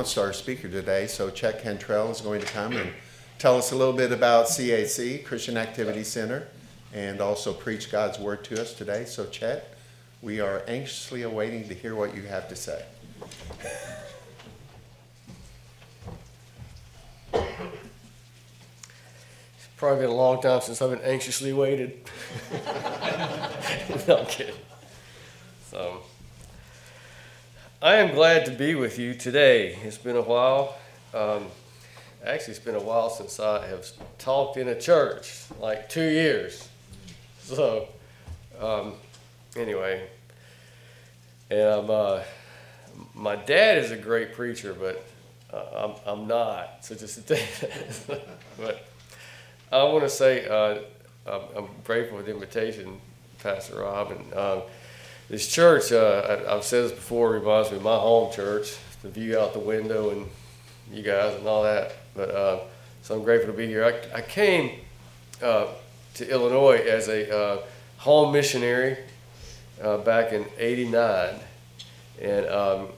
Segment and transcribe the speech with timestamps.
[0.00, 1.06] announced our speaker today.
[1.06, 2.90] So Chet Cantrell is going to come and
[3.38, 6.48] tell us a little bit about CAC, Christian Activity Center,
[6.94, 9.04] and also preach God's word to us today.
[9.04, 9.74] So Chet,
[10.22, 12.82] we are anxiously awaiting to hear what you have to say.
[17.34, 17.44] It's
[19.76, 22.08] probably been a long time since I've been anxiously waited.
[24.08, 24.54] no, I'm kidding.
[25.70, 26.04] So,
[27.82, 29.74] I am glad to be with you today.
[29.82, 30.76] It's been a while.
[31.14, 31.46] Um,
[32.22, 33.86] actually, it's been a while since I have
[34.18, 36.68] talked in a church, like two years.
[37.38, 37.88] So,
[38.60, 38.96] um,
[39.56, 40.06] anyway,
[41.50, 42.20] and I'm, uh,
[43.14, 45.02] my dad is a great preacher, but
[45.50, 46.84] uh, I'm, I'm not.
[46.84, 47.40] So just to
[48.58, 48.86] but
[49.72, 50.80] I want to say uh,
[51.26, 53.00] I'm, I'm, grateful for the invitation,
[53.38, 54.10] Pastor Rob.
[54.10, 54.62] And um,
[55.30, 59.08] this church, uh, I, have said this before, reminds me of my home church, the
[59.08, 60.26] view out the window and
[60.92, 61.92] you guys and all that.
[62.16, 62.60] But uh,
[63.02, 63.84] so I'm grateful to be here.
[63.84, 64.80] I, I came
[65.40, 65.68] uh,
[66.14, 67.62] to Illinois as a uh,
[67.98, 68.98] home missionary
[69.80, 71.36] uh, back in '89,
[72.20, 72.88] and um,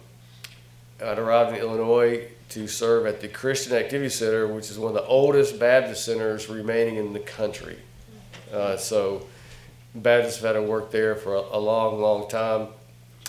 [1.05, 4.95] I'd arrived in Illinois to serve at the Christian Activity Center, which is one of
[4.95, 7.77] the oldest Baptist centers remaining in the country.
[8.51, 9.27] Uh, so
[9.95, 12.69] Baptists have had to work there for a, a long, long time,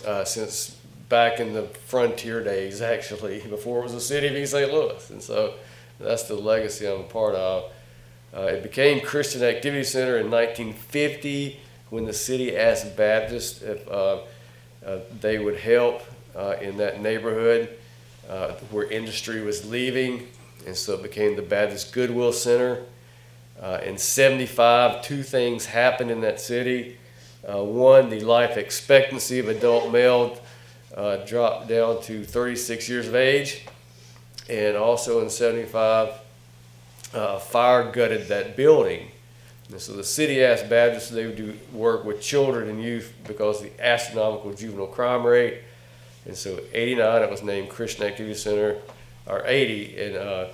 [0.06, 0.78] uh, since
[1.10, 4.72] back in the frontier days, actually, before it was a city of East St.
[4.72, 5.10] Louis.
[5.10, 5.56] And so
[6.00, 7.72] that's the legacy I'm a part of.
[8.36, 11.60] Uh, it became Christian Activity Center in 1950
[11.92, 14.22] when the city asked Baptists if uh,
[14.84, 16.02] uh, they would help
[16.36, 17.70] uh, in that neighborhood
[18.28, 20.28] uh, where industry was leaving,
[20.66, 22.84] and so it became the Baptist Goodwill Center.
[23.64, 26.98] Uh, in 75, two things happened in that city.
[27.48, 30.38] Uh, one, the life expectancy of adult male
[30.98, 33.66] uh, dropped down to 36 years of age.
[34.50, 36.10] And also in 75,
[37.14, 39.12] uh, fire gutted that building.
[39.72, 43.64] And so the city asked Baptists they would do work with children and youth because
[43.64, 45.60] of the astronomical juvenile crime rate.
[46.26, 48.76] And so 89, it was named Christian Activity Center,
[49.26, 50.46] or 80, and, uh,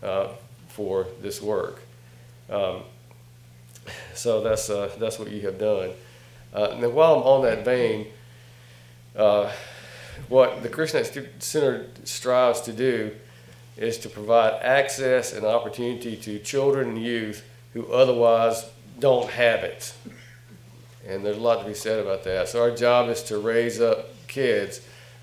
[0.02, 0.28] uh,
[0.68, 1.80] for this work.
[2.48, 2.82] Um,
[4.14, 5.90] so that's uh, that's what you have done.
[6.52, 8.08] Uh, and while I'm on that vein,
[9.14, 9.52] uh,
[10.28, 11.04] what the Christian
[11.38, 13.14] Center strives to do
[13.76, 18.64] is to provide access and opportunity to children and youth who otherwise
[18.98, 19.94] don't have it.
[21.06, 22.48] And there's a lot to be said about that.
[22.48, 24.80] So our job is to raise up kids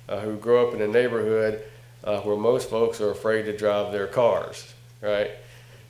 [0.09, 1.63] uh, who grow up in a neighborhood
[2.03, 5.31] uh, where most folks are afraid to drive their cars, right?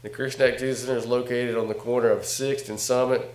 [0.01, 3.34] The Christian Activity Center is located on the corner of 6th and Summit,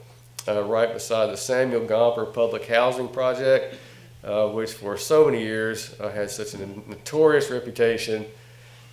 [0.49, 3.77] uh, right beside the Samuel Gompers Public Housing Project,
[4.25, 8.27] uh, which for so many years uh, had such a notorious reputation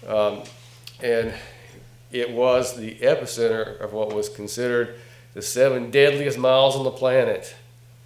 [0.07, 0.43] um,
[1.01, 1.33] and
[2.11, 4.95] it was the epicenter of what was considered
[5.33, 7.55] the seven deadliest miles on the planet.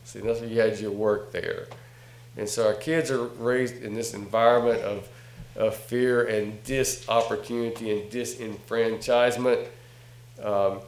[0.03, 1.67] See, that's where you had your work there.
[2.35, 5.07] And so our kids are raised in this environment of,
[5.55, 9.67] of fear and disopportunity and disenfranchisement.
[10.41, 10.79] Um,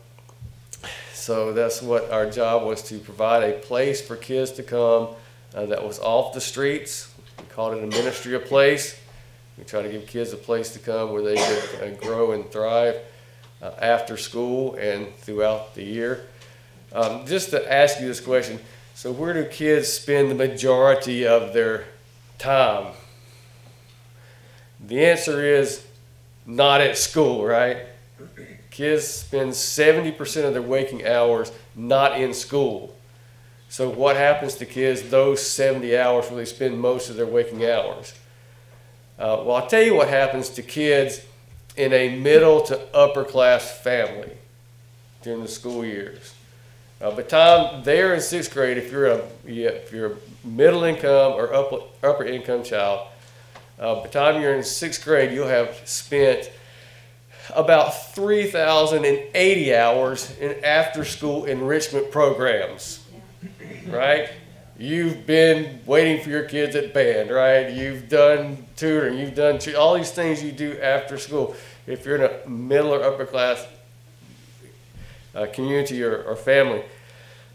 [1.13, 5.09] so that's what our job was to provide a place for kids to come
[5.53, 7.13] uh, that was off the streets.
[7.39, 8.99] We called it a ministry of place.
[9.57, 12.49] We try to give kids a place to come where they can uh, grow and
[12.51, 12.97] thrive
[13.61, 16.27] uh, after school and throughout the year.
[16.91, 18.59] Um, just to ask you this question
[18.95, 21.83] so, where do kids spend the majority of their
[22.37, 22.93] time?
[24.79, 25.85] The answer is
[26.45, 27.77] not at school, right?
[28.71, 32.95] Kids spend 70% of their waking hours not in school.
[33.67, 37.65] So, what happens to kids those 70 hours where they spend most of their waking
[37.65, 38.13] hours?
[39.17, 41.21] Uh, well, I'll tell you what happens to kids
[41.77, 44.31] in a middle to upper class family
[45.23, 46.33] during the school years.
[47.01, 50.47] Uh, by the time they're in sixth grade, if you're a yeah, if you're a
[50.47, 53.07] middle income or upper upper income child,
[53.79, 56.51] uh, by the time you're in sixth grade, you'll have spent
[57.53, 63.05] about 3,080 hours in after school enrichment programs.
[63.87, 64.29] Right?
[64.77, 67.71] You've been waiting for your kids at band, right?
[67.71, 71.55] You've done tutoring, you've done all these things you do after school.
[71.87, 73.65] If you're in a middle or upper class
[75.33, 76.83] uh, community or, or family,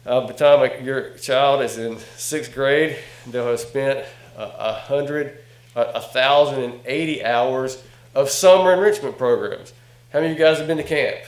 [0.06, 2.96] uh, by the time your child is in sixth grade,
[3.26, 4.06] they'll have spent
[4.36, 5.38] a uh, hundred,
[5.76, 7.82] a a thousand and eighty hours
[8.14, 9.74] of summer enrichment programs.
[10.10, 11.18] How many of you guys have been to camp?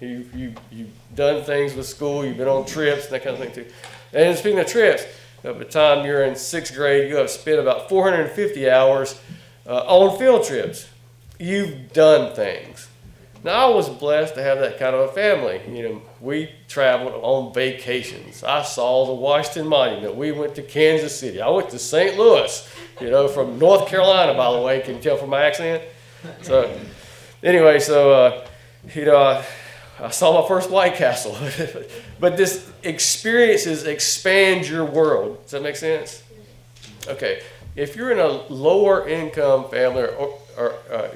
[0.00, 3.52] You, you, you've done things with school, you've been on trips that kind of thing
[3.52, 3.72] too.
[4.12, 5.04] And speaking of trips,
[5.42, 9.20] by the time you're in sixth grade, you have spent about 450 hours
[9.66, 10.88] uh, on field trips.
[11.38, 12.88] You've done things.
[13.44, 15.60] Now, I was blessed to have that kind of a family.
[15.68, 18.44] You know, we traveled on vacations.
[18.44, 20.14] I saw the Washington Monument.
[20.14, 21.40] We went to Kansas City.
[21.40, 22.16] I went to St.
[22.16, 24.80] Louis, you know, from North Carolina, by the way.
[24.82, 25.82] Can you tell from my accent?
[26.42, 26.72] So,
[27.42, 28.46] anyway, so, uh,
[28.94, 29.42] you know,
[30.02, 31.36] I, saw my first White Castle.
[32.20, 35.42] but this experiences expand your world.
[35.42, 36.22] Does that make sense?
[37.06, 37.42] Okay.
[37.76, 41.08] If you're in a lower income family or, or uh,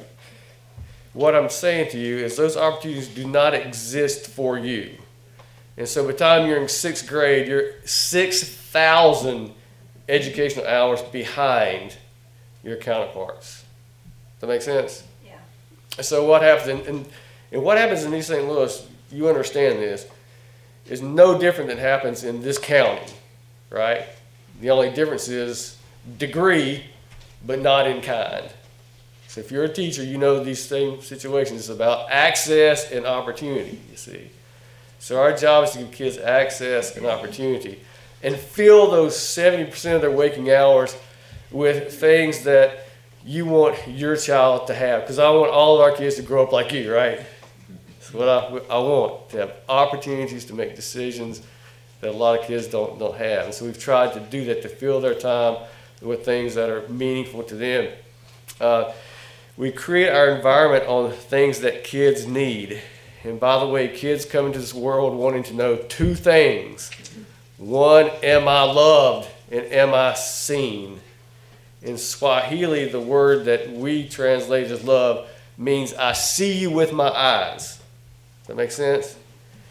[1.13, 4.97] what I'm saying to you is those opportunities do not exist for you.
[5.77, 9.53] And so by the time you're in sixth grade, you're 6,000
[10.09, 11.97] educational hours behind
[12.63, 13.65] your counterparts.
[14.35, 15.05] Does that make sense?
[15.25, 16.03] Yeah.
[16.03, 16.87] So what happens,
[17.53, 18.47] and what happens in East St.
[18.49, 20.07] Louis, you understand this,
[20.89, 23.13] is no different than happens in this county,
[23.71, 24.07] right?
[24.61, 25.77] The only difference is
[26.19, 26.85] degree,
[27.45, 28.49] but not in kind.
[29.29, 31.61] So if you're a teacher, you know these same situations.
[31.61, 34.31] It's about access and opportunity, you see.
[34.99, 37.81] So our job is to give kids access and opportunity
[38.23, 40.97] and fill those 70% of their waking hours
[41.51, 42.87] with things that
[43.25, 45.03] you want your child to have.
[45.03, 47.21] Because I want all of our kids to grow up like you, right?
[48.07, 51.43] That's what I, I want, to have opportunities to make decisions
[52.01, 53.47] that a lot of kids don't, don't have.
[53.47, 55.57] And so we've tried to do that to fill their time
[56.01, 57.93] with things that are meaningful to them.
[58.61, 58.93] Uh,
[59.57, 62.81] we create our environment on things that kids need.
[63.25, 66.93] And by the way, kids come into this world wanting to know two things.
[67.57, 71.01] One, am I loved and am I seen?
[71.83, 77.09] In Swahili, the word that we translate as love means I see you with my
[77.09, 77.76] eyes.
[78.47, 79.17] Does that make sense?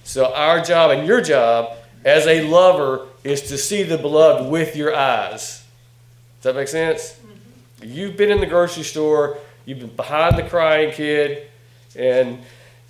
[0.04, 4.76] So, our job and your job as a lover is to see the beloved with
[4.76, 5.64] your eyes.
[6.42, 7.14] Does that make sense?
[7.14, 7.94] Mm-hmm.
[7.94, 11.48] You've been in the grocery store, you've been behind the crying kid,
[11.98, 12.40] and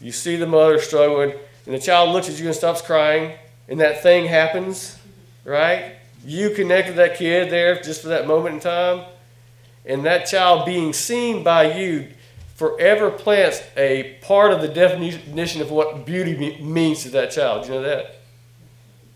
[0.01, 1.33] you see the mother struggling,
[1.67, 3.37] and the child looks at you and stops crying,
[3.69, 5.51] and that thing happens, mm-hmm.
[5.51, 5.95] right?
[6.25, 9.05] You connect with that kid there just for that moment in time,
[9.85, 12.07] and that child being seen by you
[12.55, 17.65] forever plants a part of the definition of what beauty means to that child.
[17.67, 18.21] You know that?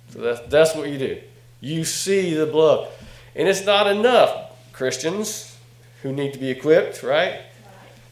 [0.10, 1.22] So that's, that's what you do.
[1.62, 2.90] You see the blood.
[3.36, 5.58] And it's not enough, Christians
[6.02, 7.42] who need to be equipped, right?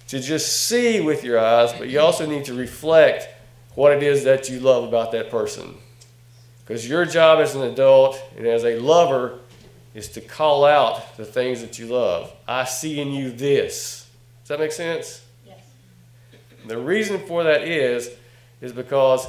[0.09, 3.27] To just see with your eyes, but you also need to reflect
[3.75, 5.75] what it is that you love about that person.
[6.65, 9.39] Because your job as an adult and as a lover
[9.93, 12.31] is to call out the things that you love.
[12.47, 14.06] I see in you this.
[14.47, 15.25] Does that make sense?
[15.45, 15.59] Yes.
[16.65, 18.09] The reason for that is,
[18.61, 19.27] is because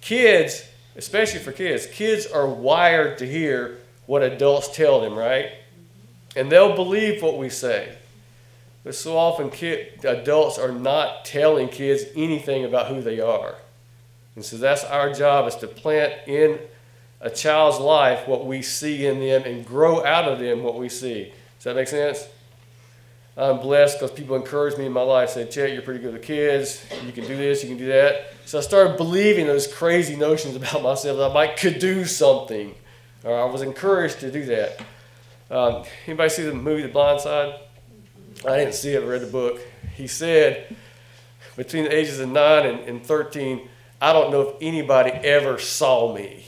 [0.00, 0.64] kids,
[0.96, 5.48] especially for kids, kids are wired to hear what adults tell them, right?
[5.48, 6.38] Mm-hmm.
[6.38, 7.94] And they'll believe what we say.
[8.84, 13.56] But so often, kid, adults are not telling kids anything about who they are.
[14.34, 16.58] And so that's our job is to plant in
[17.20, 20.88] a child's life what we see in them and grow out of them what we
[20.88, 21.34] see.
[21.58, 22.28] Does that make sense?
[23.36, 26.22] I'm blessed because people encouraged me in my life, say, Chet, you're pretty good with
[26.22, 26.84] kids.
[27.04, 28.26] You can do this, you can do that.
[28.44, 32.74] So I started believing those crazy notions about myself that I might could do something.
[33.24, 34.80] Or I was encouraged to do that.
[35.50, 37.58] Um, anybody see the movie The Blind Side?
[38.46, 39.60] I didn't see it, I read the book.
[39.96, 40.76] He said,
[41.56, 43.68] between the ages of 9 and, and 13,
[44.00, 46.44] I don't know if anybody ever saw me.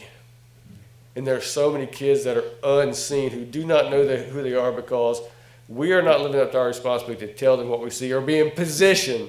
[1.16, 4.42] And there are so many kids that are unseen who do not know that, who
[4.42, 5.20] they are because
[5.68, 8.20] we are not living up to our responsibility to tell them what we see or
[8.20, 9.28] be in position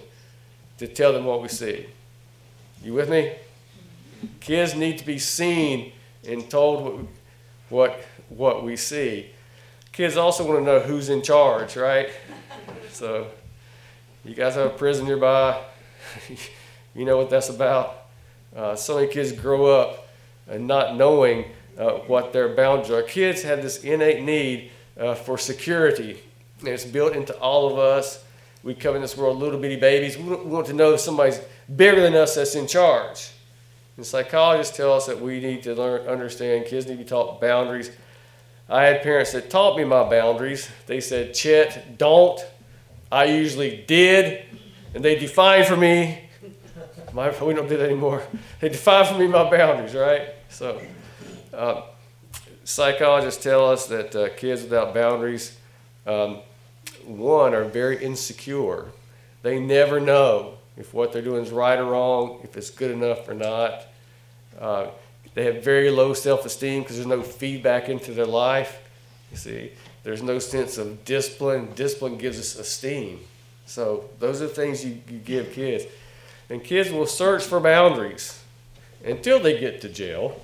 [0.77, 1.87] to tell them what we see.
[2.83, 3.33] You with me?
[4.39, 5.93] Kids need to be seen
[6.27, 7.05] and told what,
[7.69, 9.31] what, what we see.
[9.91, 12.09] Kids also want to know who's in charge, right?
[12.91, 13.27] So,
[14.23, 15.63] you guys have a prison nearby.
[16.95, 18.05] you know what that's about.
[18.55, 20.07] Uh, so many kids grow up
[20.47, 21.45] and not knowing
[21.77, 23.01] uh, what their boundaries are.
[23.01, 26.19] Kids have this innate need uh, for security,
[26.59, 28.23] and it's built into all of us.
[28.63, 30.17] We come in this world little bitty babies.
[30.17, 31.39] We want to know if somebody's
[31.73, 33.29] bigger than us that's in charge.
[33.95, 37.39] And psychologists tell us that we need to learn, understand, kids need to be taught
[37.39, 37.91] boundaries.
[38.69, 40.69] I had parents that taught me my boundaries.
[40.85, 42.39] They said, Chet, don't.
[43.11, 44.43] I usually did.
[44.93, 46.29] And they defined for me,
[47.13, 48.23] my, we don't do that anymore.
[48.59, 50.29] They defined for me my boundaries, right?
[50.49, 50.81] So,
[51.53, 51.83] uh,
[52.63, 55.57] psychologists tell us that uh, kids without boundaries,
[56.07, 56.39] um,
[57.05, 58.85] one, are very insecure.
[59.43, 63.27] They never know if what they're doing is right or wrong, if it's good enough
[63.27, 63.83] or not.
[64.59, 64.87] Uh,
[65.33, 68.79] they have very low self esteem because there's no feedback into their life.
[69.31, 69.71] You see,
[70.03, 71.69] there's no sense of discipline.
[71.75, 73.19] Discipline gives us esteem.
[73.65, 75.83] So, those are things you, you give kids.
[76.49, 78.41] And kids will search for boundaries
[79.03, 80.41] until they get to jail.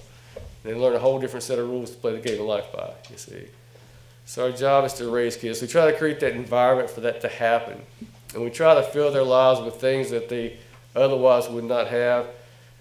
[0.63, 2.91] They learn a whole different set of rules to play the game of life by,
[3.10, 3.48] you see.
[4.25, 5.62] So, our job is to raise kids.
[5.62, 7.82] We try to create that environment for that to happen
[8.34, 10.58] and we try to fill their lives with things that they
[10.96, 12.27] otherwise would not have.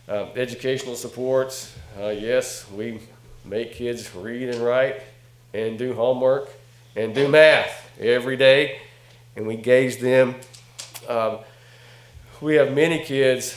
[0.09, 3.01] Uh, educational supports, uh, yes, we
[3.45, 5.03] make kids read and write
[5.55, 6.51] and do homework
[6.97, 8.81] and do math every day,
[9.37, 10.35] and we gauge them.
[11.09, 11.39] Um,
[12.41, 13.57] we have many kids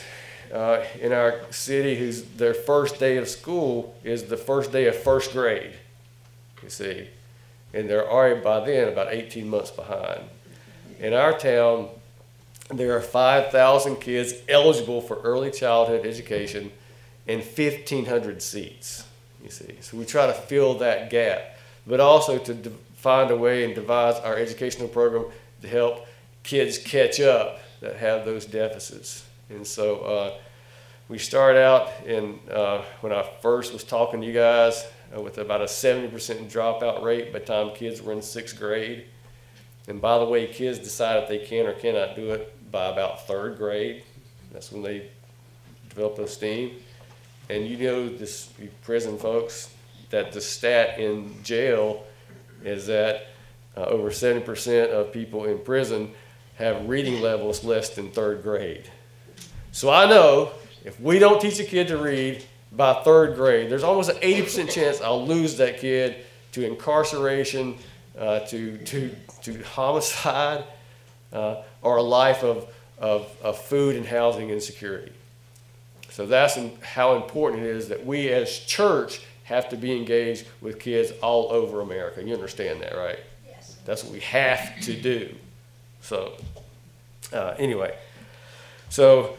[0.52, 4.96] uh, in our city whose their first day of school is the first day of
[4.96, 5.72] first grade.
[6.62, 7.08] You see,
[7.76, 10.22] and they're already by then about 18 months behind.
[10.98, 11.88] In our town,
[12.70, 16.72] there are 5,000 kids eligible for early childhood education
[17.28, 19.04] and 1,500 seats.
[19.44, 22.54] You see, so we try to fill that gap, but also to
[22.96, 25.26] find a way and devise our educational program
[25.60, 26.06] to help
[26.44, 29.22] kids catch up that have those deficits.
[29.50, 30.34] And so uh,
[31.08, 34.82] we start out in uh, when I first was talking to you guys
[35.14, 36.10] uh, with about a 70%
[36.50, 39.06] dropout rate by the time kids were in sixth grade.
[39.88, 43.26] And by the way, kids decide if they can or cannot do it by about
[43.26, 44.02] third grade.
[44.52, 45.10] That's when they
[45.88, 46.76] develop esteem.
[47.48, 49.70] And you know, this you prison folks,
[50.10, 52.04] that the stat in jail
[52.64, 53.28] is that
[53.76, 56.12] uh, over 70% of people in prison
[56.56, 58.90] have reading levels less than third grade.
[59.72, 60.52] So I know
[60.84, 64.70] if we don't teach a kid to read by third grade, there's almost an 80%
[64.70, 66.16] chance I'll lose that kid
[66.52, 67.76] to incarceration,
[68.18, 69.14] uh, to, to
[69.46, 70.64] to homicide
[71.32, 72.66] uh, or a life of,
[72.98, 75.12] of, of food and housing insecurity.
[76.10, 80.80] So that's how important it is that we as church have to be engaged with
[80.80, 82.22] kids all over America.
[82.22, 83.20] You understand that, right?
[83.46, 83.76] Yes.
[83.84, 85.32] That's what we have to do.
[86.00, 86.32] So,
[87.32, 87.96] uh, anyway,
[88.88, 89.36] so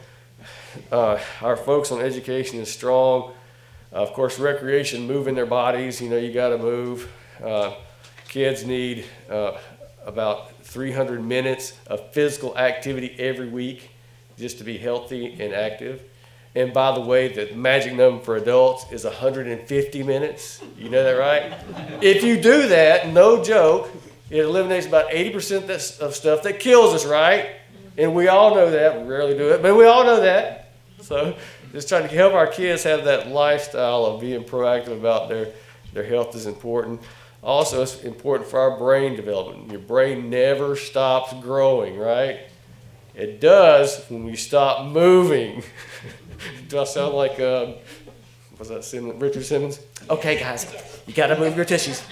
[0.92, 3.32] uh, our folks on education is strong.
[3.92, 6.00] Uh, of course, recreation, moving their bodies.
[6.00, 7.10] You know, you got to move.
[7.42, 7.74] Uh,
[8.28, 9.56] kids need uh,
[10.04, 13.90] about 300 minutes of physical activity every week
[14.36, 16.02] just to be healthy and active.
[16.54, 20.62] And by the way, the magic number for adults is 150 minutes.
[20.76, 21.52] You know that, right?
[22.02, 23.90] if you do that, no joke,
[24.30, 27.57] it eliminates about 80% of stuff that kills us, right?
[27.98, 29.02] And we all know that.
[29.02, 30.72] We rarely do it, but we all know that.
[31.00, 31.36] So
[31.72, 35.48] just trying to help our kids have that lifestyle of being proactive about their,
[35.92, 37.00] their health is important.
[37.42, 39.70] Also, it's important for our brain development.
[39.70, 42.40] Your brain never stops growing, right?
[43.14, 45.64] It does when we stop moving.
[46.68, 47.72] Do I sound like, uh,
[48.58, 49.80] was that Sim- Richard Simmons?
[50.08, 50.72] Okay, guys,
[51.06, 52.02] you got to move your tissues.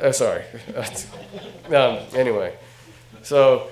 [0.00, 0.42] Uh, sorry.
[1.68, 2.56] um, anyway,
[3.22, 3.68] so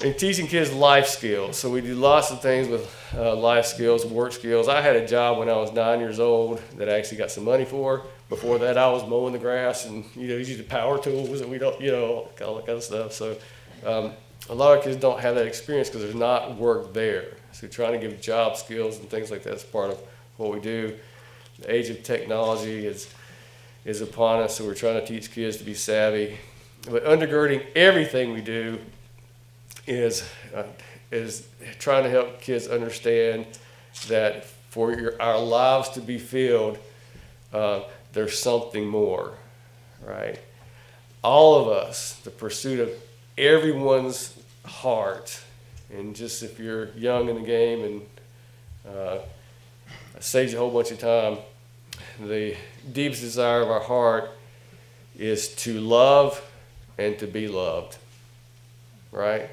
[0.00, 4.04] in teaching kids life skills, so we do lots of things with uh, life skills,
[4.04, 4.68] work skills.
[4.68, 7.44] I had a job when I was nine years old that I actually got some
[7.44, 10.98] money for before that, I was mowing the grass and you know using the power
[10.98, 13.12] tools and we don't you know all that kind of stuff.
[13.12, 13.36] So
[13.84, 14.12] um,
[14.48, 17.36] a lot of kids don't have that experience because there's not work there.
[17.52, 20.00] So trying to give job skills and things like that is part of
[20.36, 20.98] what we do.
[21.60, 23.12] The age of technology is
[23.84, 26.38] is upon us, so we're trying to teach kids to be savvy.
[26.90, 28.78] But undergirding everything we do
[29.86, 30.24] is
[30.54, 30.64] uh,
[31.10, 31.46] is
[31.78, 33.46] trying to help kids understand
[34.08, 36.78] that for your, our lives to be filled,
[37.52, 37.80] uh,
[38.12, 39.34] there's something more,
[40.04, 40.40] right?
[41.22, 42.90] All of us, the pursuit of
[43.38, 45.40] everyone's heart,
[45.92, 48.02] and just if you're young in the game and
[48.84, 49.18] Uh,
[50.20, 51.38] saves a whole bunch of time.
[52.20, 52.54] The
[52.92, 54.30] deepest desire of our heart
[55.18, 56.42] is to love
[56.98, 57.96] and to be loved.
[59.10, 59.48] Right?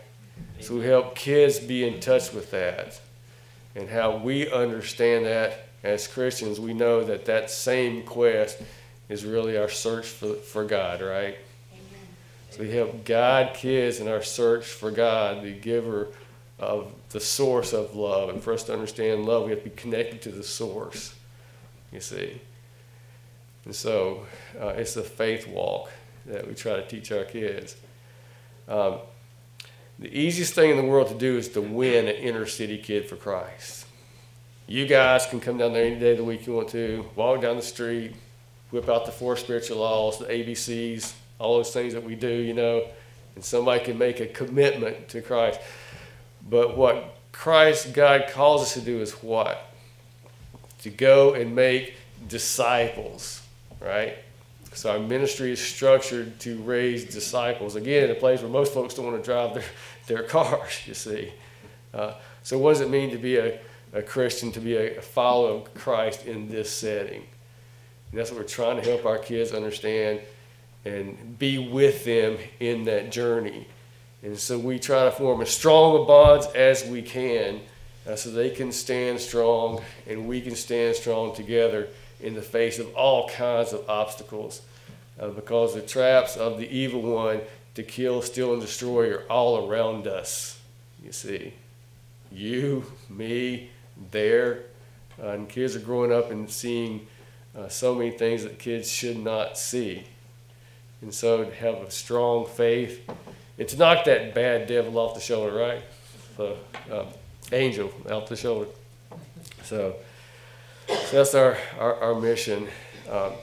[0.59, 2.99] So we help kids be in touch with that
[3.75, 6.59] and how we understand that as Christians.
[6.59, 8.61] We know that that same quest
[9.09, 11.37] is really our search for, for God, right?
[12.51, 16.09] So we help guide kids in our search for God, the giver
[16.59, 18.29] of the source of love.
[18.29, 21.15] And for us to understand love, we have to be connected to the source,
[21.91, 22.41] you see.
[23.65, 24.25] And so
[24.59, 25.91] uh, it's a faith walk
[26.25, 27.75] that we try to teach our kids.
[28.67, 28.99] Um,
[30.01, 33.07] the easiest thing in the world to do is to win an inner city kid
[33.07, 33.85] for Christ.
[34.65, 37.41] You guys can come down there any day of the week you want to, walk
[37.41, 38.15] down the street,
[38.71, 42.55] whip out the four spiritual laws, the ABCs, all those things that we do, you
[42.55, 42.87] know,
[43.35, 45.59] and somebody can make a commitment to Christ.
[46.49, 49.71] But what Christ, God calls us to do is what?
[50.81, 51.93] To go and make
[52.27, 53.43] disciples,
[53.79, 54.17] right?
[54.73, 57.75] So our ministry is structured to raise disciples.
[57.75, 59.63] Again, in a place where most folks don't want to drive their,
[60.07, 61.33] their cars, you see.
[61.93, 62.13] Uh,
[62.43, 63.59] so what does it mean to be a,
[63.93, 67.23] a Christian, to be a follower of Christ in this setting?
[68.11, 70.21] And that's what we're trying to help our kids understand
[70.85, 73.67] and be with them in that journey.
[74.23, 77.61] And so we try to form as strong bonds as we can
[78.07, 81.87] uh, so they can stand strong and we can stand strong together
[82.21, 84.61] in the face of all kinds of obstacles.
[85.19, 87.41] Uh, because the traps of the evil one
[87.75, 90.59] to kill, steal, and destroy are all around us.
[91.03, 91.53] You see,
[92.31, 93.69] you, me,
[94.11, 94.63] there.
[95.21, 97.05] Uh, and kids are growing up and seeing
[97.57, 100.03] uh, so many things that kids should not see.
[101.01, 103.07] And so to have a strong faith
[103.57, 105.83] and to knock that bad devil off the shoulder, right?
[106.37, 106.57] So,
[106.91, 107.07] um,
[107.51, 108.69] angel off the shoulder.
[109.63, 109.95] So,
[110.91, 112.67] so that's our, our, our mission.
[113.09, 113.33] Um,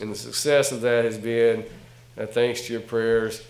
[0.00, 1.64] and the success of that has been,
[2.18, 3.42] uh, thanks to your prayers,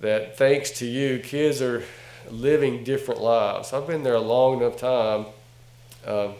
[0.00, 1.82] that thanks to you, kids are
[2.30, 3.72] living different lives.
[3.72, 5.26] I've been there a long enough time
[6.06, 6.34] um,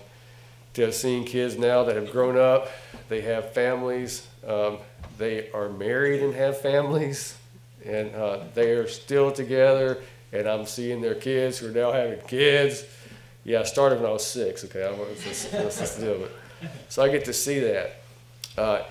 [0.74, 2.68] to have seen kids now that have grown up,
[3.08, 4.78] they have families, um,
[5.18, 7.36] they are married and have families,
[7.84, 9.98] and uh, they are still together.
[10.32, 12.84] And I'm seeing their kids who are now having kids.
[13.46, 14.64] Yeah, I started when I was six.
[14.64, 16.32] Okay, I was just, let's just do it.
[16.88, 18.02] So I get to see that.
[18.58, 18.82] Uh,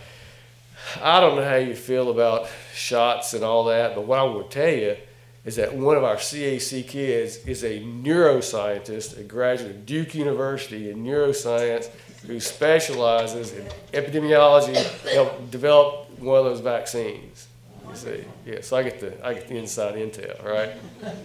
[1.01, 4.45] I don't know how you feel about shots and all that, but what I will
[4.45, 4.95] tell you
[5.43, 10.89] is that one of our CAC kids is a neuroscientist, a graduate of Duke University
[10.89, 11.89] in neuroscience,
[12.25, 14.75] who specializes in epidemiology,
[15.11, 17.47] help develop one of those vaccines.
[17.89, 18.61] You see, yeah.
[18.61, 20.71] So I get the I get the inside intel, right?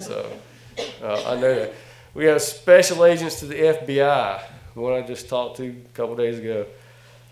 [0.01, 0.31] So
[1.01, 1.73] uh, I know that
[2.15, 4.43] we have special agents to the FBI.
[4.75, 6.67] One I just talked to a couple days ago.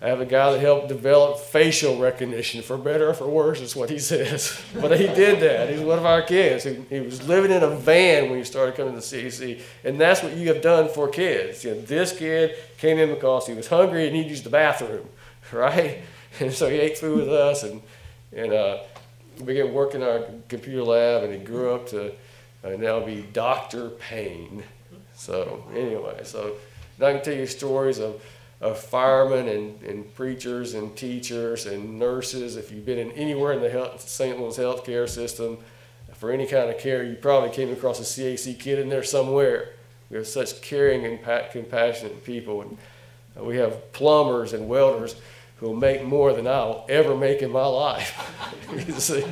[0.01, 3.75] I have a guy that helped develop facial recognition, for better or for worse, is
[3.75, 4.61] what he says.
[4.81, 5.71] but he did that.
[5.71, 6.63] He's one of our kids.
[6.63, 9.61] He, he, was living in a van when he started coming to the CAC.
[9.83, 11.65] And that's what you have done for kids.
[11.65, 15.09] You know, this kid came in because he was hungry and he used the bathroom,
[15.53, 15.99] right?
[16.39, 17.83] And so he ate food with us and,
[18.33, 18.79] and uh,
[19.45, 22.13] began working in our computer lab and he grew up to
[22.65, 23.91] uh, now be Dr.
[23.91, 24.63] Payne.
[25.15, 26.55] So anyway, so
[27.01, 28.23] I can tell you stories of
[28.61, 32.57] of firemen and, and preachers and teachers and nurses.
[32.57, 34.39] If you've been in anywhere in the health, St.
[34.39, 35.59] Louis healthcare system
[36.15, 39.71] for any kind of care, you probably came across a CAC kid in there somewhere.
[40.11, 42.63] We have such caring and compassionate people.
[42.63, 42.79] And
[43.47, 45.15] we have plumbers and welders
[45.59, 48.15] who will make more than I'll ever make in my life.
[48.99, 49.23] so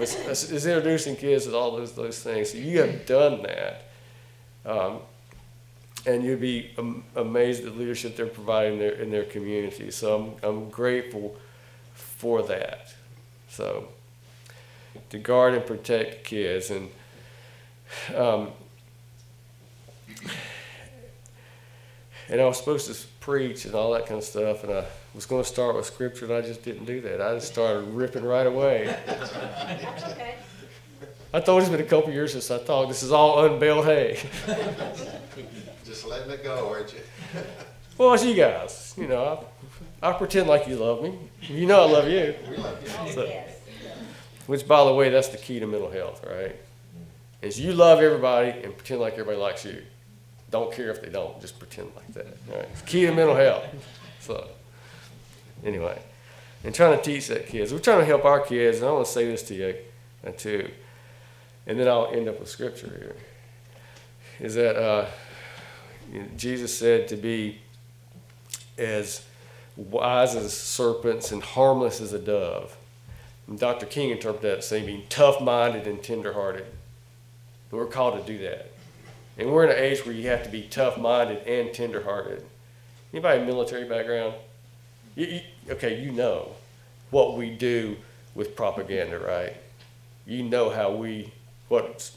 [0.00, 0.14] it's,
[0.50, 2.52] it's, introducing kids to all those, those things.
[2.52, 3.90] So you have done that.
[4.64, 5.00] Um,
[6.06, 9.90] and you'd be am- amazed at the leadership they're providing in their, in their community.
[9.90, 11.36] So I'm, I'm grateful
[11.94, 12.94] for that.
[13.48, 13.88] So
[15.10, 16.90] to guard and protect kids and
[18.14, 18.52] um,
[22.28, 24.84] and I was supposed to preach and all that kind of stuff, and I
[25.18, 27.20] was going to start with scripture, and I just didn't do that.
[27.20, 28.96] I just started ripping right away.
[29.08, 30.36] okay.
[31.34, 34.16] I thought it's been a couple years since I thought this is all unbaled hay.
[35.84, 37.00] Just letting it go, aren't you?
[37.98, 38.94] well, it's you guys.
[38.96, 39.44] You know,
[40.00, 41.18] I, I, pretend like you love me.
[41.42, 42.34] You know I love you.
[42.48, 43.12] We love you.
[43.12, 43.42] So,
[44.46, 46.56] which, by the way, that's the key to mental health, right?
[47.42, 49.82] Is you love everybody and pretend like everybody likes you.
[50.50, 51.40] Don't care if they don't.
[51.40, 52.38] Just pretend like that.
[52.48, 52.68] Right?
[52.72, 53.66] It's key to mental health.
[54.20, 54.48] So,
[55.64, 56.00] anyway,
[56.64, 57.72] and trying to teach that kids.
[57.72, 59.74] We're trying to help our kids, and I want to say this to you
[60.26, 60.70] uh, too,
[61.66, 63.16] and then I'll end up with scripture here.
[64.40, 65.06] Is that uh,
[66.36, 67.58] Jesus said to be
[68.76, 69.24] as
[69.76, 72.76] wise as serpents and harmless as a dove.
[73.46, 73.86] And Dr.
[73.86, 76.66] King interpreted that saying being tough minded and tender hearted.
[77.70, 78.72] We're called to do that.
[79.36, 82.44] And we're in an age where you have to be tough minded and tender hearted.
[83.12, 84.34] Anybody military background?
[85.18, 86.52] You, you, okay, you know
[87.10, 87.96] what we do
[88.36, 89.56] with propaganda, right?
[90.24, 91.32] You know how we
[91.66, 92.08] what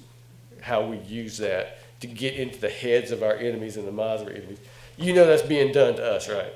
[0.62, 4.22] how we use that to get into the heads of our enemies and the minds
[4.22, 4.60] of our enemies.
[4.98, 6.54] You know that's being done to us, right?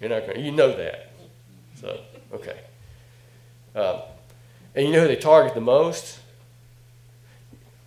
[0.00, 0.44] You're not going.
[0.44, 1.12] You know that.
[1.76, 2.00] So
[2.32, 2.58] okay.
[3.76, 4.00] Um,
[4.74, 6.18] and you know who they target the most?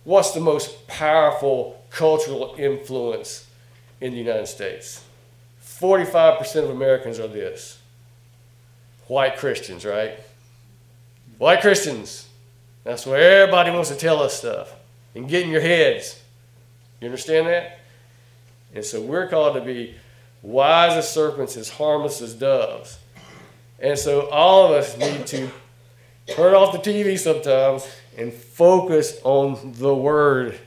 [0.04, 3.46] What's the most powerful cultural influence
[4.00, 5.05] in the United States?
[5.80, 7.78] 45% of Americans are this
[9.08, 10.18] white Christians, right?
[11.38, 12.28] White Christians.
[12.84, 14.74] That's where everybody wants to tell us stuff
[15.14, 16.20] and get in your heads.
[17.00, 17.80] You understand that?
[18.74, 19.94] And so we're called to be
[20.42, 22.98] wise as serpents, as harmless as doves.
[23.78, 25.50] And so all of us need to
[26.26, 27.86] turn off the TV sometimes
[28.16, 30.58] and focus on the word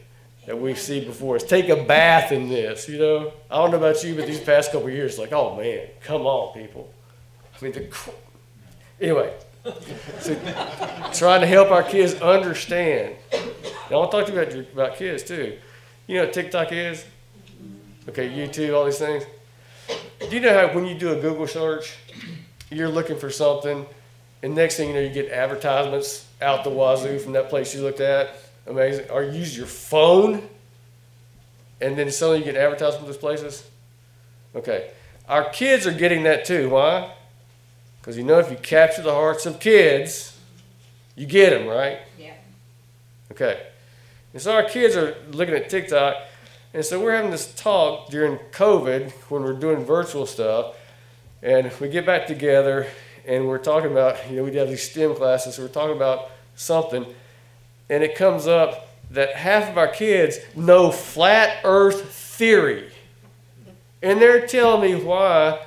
[0.50, 1.44] that we see before us.
[1.44, 3.32] Take a bath in this, you know.
[3.52, 6.56] I don't know about you, but these past couple years, like, oh man, come on,
[6.56, 6.92] people.
[7.54, 7.88] I mean, the
[9.00, 9.32] anyway.
[10.22, 10.34] So,
[11.14, 13.16] trying to help our kids understand.
[13.32, 13.40] Now,
[13.92, 15.56] I want to talk to you about, about kids too.
[16.08, 17.06] You know what TikTok is?
[18.08, 19.26] Okay, YouTube, all these things.
[20.20, 21.96] Do you know how when you do a Google search,
[22.72, 23.86] you're looking for something,
[24.42, 27.84] and next thing you know, you get advertisements out the wazoo from that place you
[27.84, 28.49] looked at?
[28.70, 29.10] Amazing.
[29.10, 30.48] Or you use your phone,
[31.82, 33.68] and then suddenly you get advertisements from those places?
[34.56, 34.92] Okay.
[35.28, 36.70] Our kids are getting that too.
[36.70, 37.14] Why?
[38.00, 40.38] Because you know, if you capture the hearts of kids,
[41.16, 42.00] you get them, right?
[42.18, 42.34] Yeah.
[43.32, 43.68] Okay.
[44.34, 46.16] And so our kids are looking at TikTok,
[46.74, 50.76] and so we're having this talk during COVID when we're doing virtual stuff,
[51.42, 52.88] and we get back together
[53.26, 56.30] and we're talking about, you know, we have these STEM classes, so we're talking about
[56.56, 57.06] something,
[57.90, 62.92] and it comes up that half of our kids know flat earth theory.
[64.02, 65.60] And they're telling me why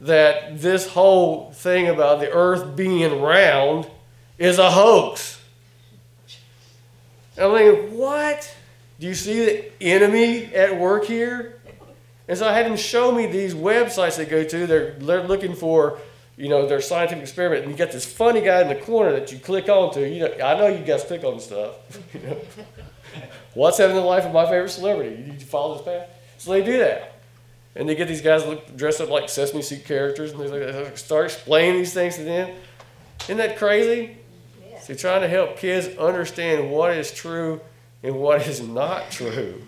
[0.00, 3.88] that this whole thing about the earth being round
[4.38, 5.40] is a hoax.
[7.36, 8.54] And I'm what?
[8.98, 11.60] Do you see the enemy at work here?
[12.28, 14.66] And so I had them show me these websites they go to.
[14.66, 15.98] They're, they're looking for,
[16.36, 17.62] you know, their scientific experiment.
[17.62, 20.00] And you got this funny guy in the corner that you click onto.
[20.00, 21.76] You know, I know you guys click on stuff.
[22.14, 22.36] you know.
[23.54, 25.16] What's happening in the life of my favorite celebrity?
[25.16, 26.10] You need to follow this path.
[26.38, 27.14] So they do that.
[27.74, 31.26] And they get these guys look, dressed up like Sesame Street characters, and they start
[31.26, 32.54] explaining these things to them.
[33.24, 34.16] Isn't that crazy?
[34.66, 34.80] Yeah.
[34.80, 37.60] So trying to help kids understand what is true
[38.02, 39.62] and what is not true.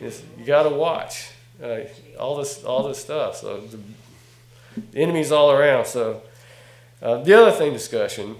[0.00, 1.30] It's, you got to watch
[1.62, 1.80] uh,
[2.18, 3.36] all this all this stuff.
[3.36, 3.78] So the,
[4.76, 5.86] the enemy's all around.
[5.86, 6.22] So
[7.00, 8.36] uh, the other thing discussion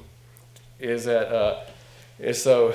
[0.79, 1.61] is that uh,
[2.19, 2.75] is so,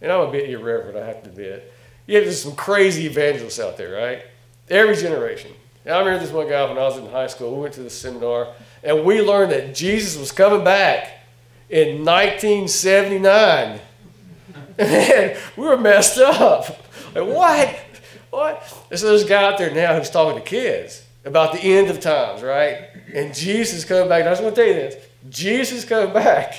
[0.00, 0.96] and I'm a bit irreverent.
[0.96, 1.72] I have to admit.
[2.06, 4.22] yeah, there's some crazy evangelists out there, right?
[4.68, 5.52] Every generation.
[5.84, 7.54] And I remember this one guy when I was in high school.
[7.54, 11.24] We went to the seminar, and we learned that Jesus was coming back
[11.70, 13.80] in 1979.
[14.78, 16.84] Man, we were messed up.
[17.14, 17.78] Like, what?
[18.30, 18.86] What?
[18.90, 21.90] And so there's a guy out there now who's talking to kids about the end
[21.90, 22.88] of times, right?
[23.14, 24.22] And Jesus coming back.
[24.22, 24.96] I just want to tell you this
[25.28, 26.54] Jesus coming back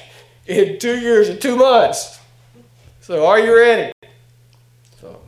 [0.48, 2.19] in two years and two months.
[3.02, 3.93] So are you ready?
[5.00, 5.19] So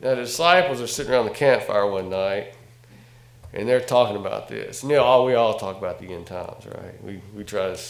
[0.00, 2.54] now the disciples are sitting around the campfire one night
[3.52, 4.82] and they're talking about this.
[4.82, 7.02] You know, all, we all talk about the end times, right?
[7.04, 7.80] We, we try to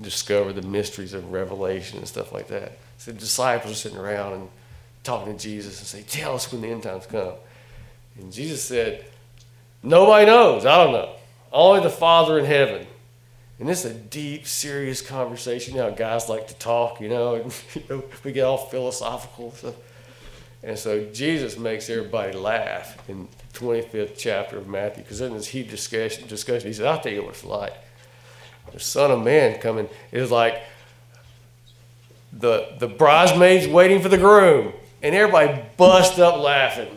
[0.00, 2.78] discover the mysteries of Revelation and stuff like that.
[2.98, 4.48] So the disciples are sitting around and
[5.02, 7.32] talking to Jesus and say, Tell us when the end times come.
[8.18, 9.04] And Jesus said,
[9.82, 10.64] Nobody knows.
[10.64, 11.14] I don't know.
[11.52, 12.86] Only the Father in heaven.
[13.58, 15.74] And this is a deep, serious conversation.
[15.74, 19.52] You know, guys like to talk, you know, and you know, we get all philosophical.
[19.52, 19.74] So.
[20.64, 25.48] And so Jesus makes everybody laugh in the 25th chapter of Matthew, because in this
[25.48, 27.74] heat discussion, discussion, he said, I'll tell you what it's like.
[28.72, 30.62] The Son of Man coming is like
[32.32, 34.72] the, the bridesmaids waiting for the groom,
[35.02, 36.96] and everybody bust up laughing.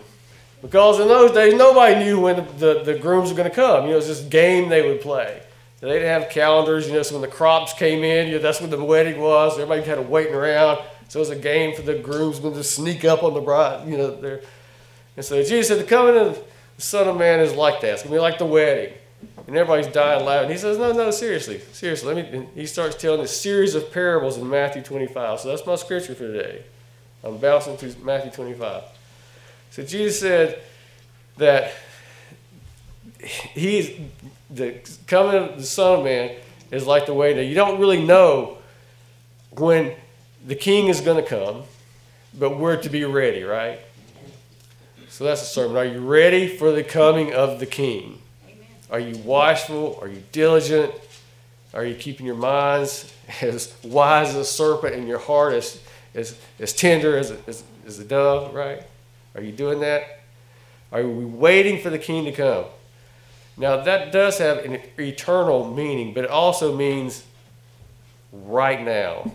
[0.61, 3.83] Because in those days, nobody knew when the, the, the grooms were going to come.
[3.83, 5.41] You know, it was this game they would play.
[5.79, 6.87] They didn't have calendars.
[6.87, 9.53] You know, so when the crops came in, you know, that's when the wedding was.
[9.53, 10.79] Everybody kind of waiting around.
[11.09, 13.87] So it was a game for the groomsmen to sneak up on the bride.
[13.87, 14.41] You know, there.
[15.15, 16.43] And so Jesus said, "The coming of
[16.75, 17.93] the Son of Man is like that.
[17.93, 18.93] It's gonna be like the wedding."
[19.47, 20.51] And everybody's dying laughing.
[20.51, 22.37] He says, "No, no, seriously, seriously." Let me.
[22.37, 25.39] and he starts telling a series of parables in Matthew 25.
[25.39, 26.63] So that's my scripture for today.
[27.23, 28.83] I'm bouncing through Matthew 25.
[29.77, 30.59] So Jesus said
[31.37, 31.71] that
[33.19, 33.91] he's
[34.49, 36.35] the coming of the Son of Man
[36.71, 38.57] is like the way that you don't really know
[39.51, 39.93] when
[40.47, 41.61] the King is going to come,
[42.39, 43.79] but we're to be ready, right?
[45.09, 45.77] So that's the sermon.
[45.77, 48.19] Are you ready for the coming of the King?
[48.89, 49.99] Are you watchful?
[50.01, 50.91] Are you diligent?
[51.75, 53.13] Are you keeping your minds
[53.43, 55.79] as wise as a serpent and your heart as,
[56.15, 58.81] as, as tender as a, as, as a dove, right?
[59.37, 60.21] Are you doing that?
[60.91, 62.65] Are we waiting for the king to come?
[63.55, 67.23] Now, that does have an eternal meaning, but it also means
[68.31, 69.31] right now.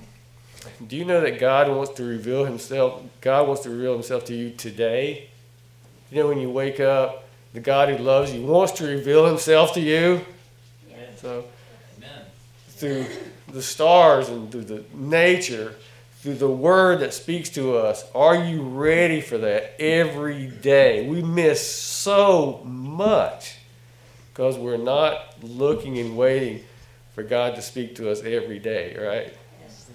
[0.86, 3.02] Do you know that God wants to reveal himself?
[3.20, 5.28] God wants to reveal himself to you today.
[6.10, 9.74] You know, when you wake up, the God who loves you wants to reveal himself
[9.74, 10.20] to you.
[11.16, 11.44] So,
[12.70, 13.06] through
[13.52, 15.76] the stars and through the nature,
[16.22, 18.04] through the word that speaks to us.
[18.14, 21.04] Are you ready for that every day?
[21.08, 23.56] We miss so much
[24.28, 26.60] because we're not looking and waiting
[27.16, 29.34] for God to speak to us every day, right?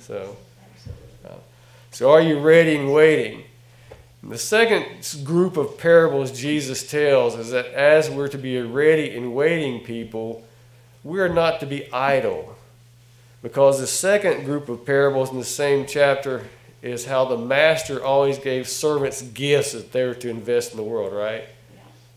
[0.01, 0.35] So,
[1.25, 1.35] uh,
[1.91, 3.45] so are you ready and waiting?
[4.21, 4.85] The second
[5.23, 9.79] group of parables Jesus tells is that as we're to be a ready and waiting
[9.79, 10.45] people,
[11.05, 12.56] we are not to be idle.
[13.41, 16.43] Because the second group of parables in the same chapter
[16.81, 20.83] is how the master always gave servants gifts that they were to invest in the
[20.83, 21.45] world, right?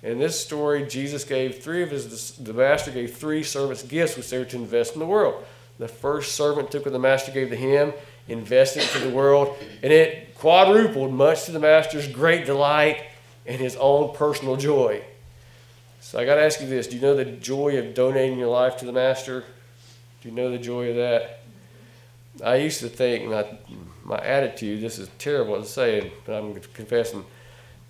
[0.03, 4.31] In this story, Jesus gave three of his, the master gave three servants gifts which
[4.31, 5.45] they were to invest in the world.
[5.79, 7.93] The first servant took what the master gave to him,
[8.29, 13.03] invested it to the world, and it quadrupled, much to the master's great delight
[13.47, 15.03] and his own personal joy.
[16.01, 18.49] So I got to ask you this do you know the joy of donating your
[18.49, 19.45] life to the master?
[20.21, 21.41] Do you know the joy of that?
[22.45, 23.47] I used to think, my,
[24.05, 27.25] my attitude, this is terrible to say, but I'm confessing,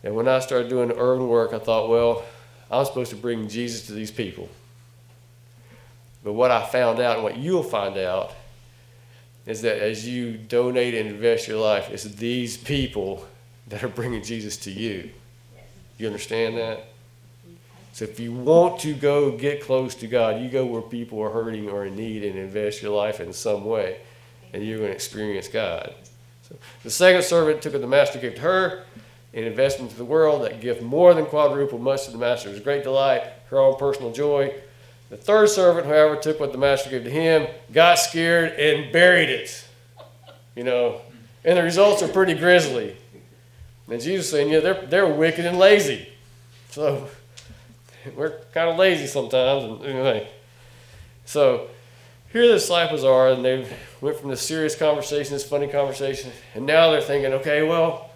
[0.03, 2.25] and when I started doing urban work, I thought, well,
[2.71, 4.49] I'm supposed to bring Jesus to these people.
[6.23, 8.33] But what I found out, and what you'll find out,
[9.47, 13.27] is that as you donate and invest your life, it's these people
[13.69, 15.11] that are bringing Jesus to you.
[15.99, 16.90] You understand that?
[18.01, 21.29] So if you want to go get close to God, you go where people are
[21.29, 23.99] hurting or in need and invest your life in some way,
[24.55, 25.93] and you're going to experience God.
[26.41, 28.85] So the second servant took what the master gave to her
[29.35, 30.45] and invested into the world.
[30.45, 34.55] That gift more than quadrupled much to the master's great delight, her own personal joy.
[35.11, 39.29] The third servant, however, took what the master gave to him, got scared, and buried
[39.29, 39.63] it.
[40.57, 41.03] You know,
[41.45, 42.97] and the results are pretty grisly.
[43.91, 46.09] And Jesus saying, yeah, they're, they're wicked and lazy.
[46.71, 47.07] So
[48.17, 49.65] we're kind of lazy sometimes.
[49.65, 50.29] And anyway,
[51.25, 51.69] so
[52.33, 53.67] here the disciples are, and they
[54.01, 58.11] went from this serious conversation, this funny conversation, and now they're thinking, okay, well,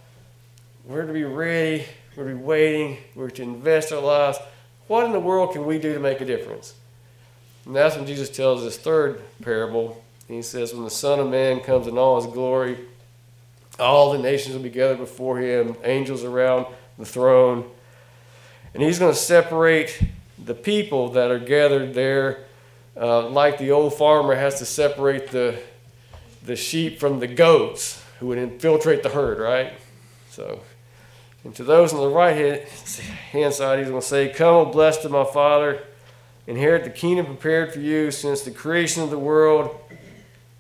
[0.85, 1.85] we're to be ready,
[2.17, 4.39] we're to be waiting, we're to invest our lives.
[4.87, 6.75] What in the world can we do to make a difference?
[7.67, 10.05] And that's when Jesus tells this third parable.
[10.29, 12.79] He says, When the Son of Man comes in all his glory,
[13.79, 16.67] all the nations will be gathered before him, angels around
[16.99, 17.69] the throne.
[18.75, 20.03] And he's going to separate
[20.45, 22.45] the people that are gathered there,
[22.97, 25.59] uh, like the old farmer has to separate the,
[26.45, 29.73] the sheep from the goats who would infiltrate the herd, right?
[30.31, 30.61] So,
[31.45, 32.35] and to those on the right
[33.31, 35.83] hand, side, he's going to say, Come, blessed of my Father,
[36.47, 39.79] inherit the kingdom prepared for you since the creation of the world.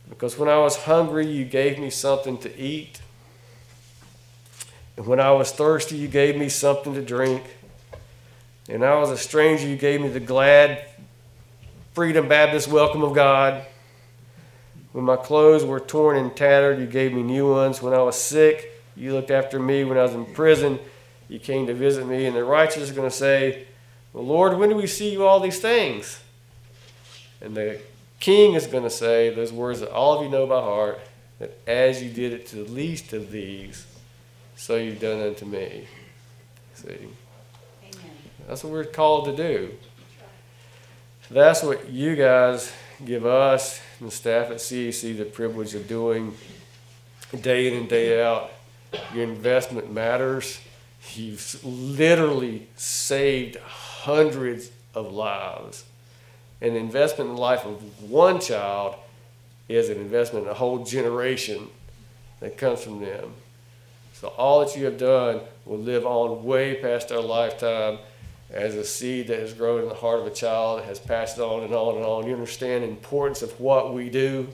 [0.09, 3.01] Because when I was hungry, you gave me something to eat.
[4.97, 7.54] And when I was thirsty, you gave me something to drink.
[8.69, 10.87] And I was a stranger, you gave me the glad
[11.93, 13.65] Freedom Baptist welcome of God.
[14.93, 17.83] When my clothes were torn and tattered, you gave me new ones.
[17.83, 19.85] When I was sick, you looked after me.
[19.85, 20.79] When I was in prison,
[21.29, 22.27] you came to visit me.
[22.27, 23.67] And the righteous are going to say,
[24.13, 26.21] Well, Lord, when do we see you all these things?
[27.41, 27.81] And the
[28.19, 31.01] king is going to say those words that all of you know by heart
[31.39, 33.87] that as you did it to the least of these,
[34.57, 35.87] so you've done unto me.
[36.75, 37.09] See?
[38.47, 39.73] That's what we're called to do.
[41.31, 42.73] That's what you guys
[43.05, 46.35] give us and the staff at CAC the privilege of doing
[47.41, 48.51] day in and day out.
[49.15, 50.61] Your investment matters.
[51.15, 55.85] You've literally saved hundreds of lives.
[56.61, 58.97] An investment in the life of one child
[59.69, 61.69] is an investment in a whole generation
[62.41, 63.33] that comes from them.
[64.13, 67.99] So all that you have done will live on way past our lifetime
[68.55, 71.65] as a seed that has grown in the heart of a child, has passed on
[71.65, 72.27] and on and on.
[72.27, 74.49] You understand the importance of what we do.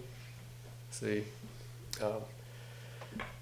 [0.90, 1.24] See,
[2.02, 2.22] um,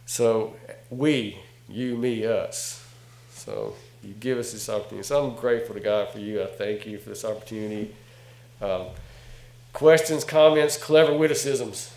[0.05, 0.57] so
[0.91, 2.85] we, you, me, us.
[3.31, 5.07] So you give us this opportunity.
[5.07, 6.43] So I'm grateful to God for you.
[6.43, 7.95] I thank you for this opportunity.
[8.61, 8.87] Um,
[9.73, 11.95] questions, comments, clever witticisms?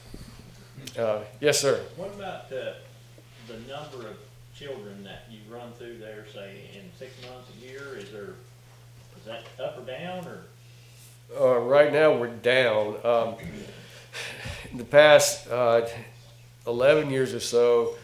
[0.97, 1.83] Uh, yes, sir.
[1.95, 2.75] What about the,
[3.47, 4.17] the number of
[4.55, 7.97] children that you run through there, say, in six months, a year?
[7.97, 8.35] Is there,
[9.21, 10.41] is that up or down, or?
[11.39, 12.95] Uh, right now, we're down.
[13.03, 13.35] Um,
[14.71, 15.87] in the past uh,
[16.65, 17.95] 11 years or so,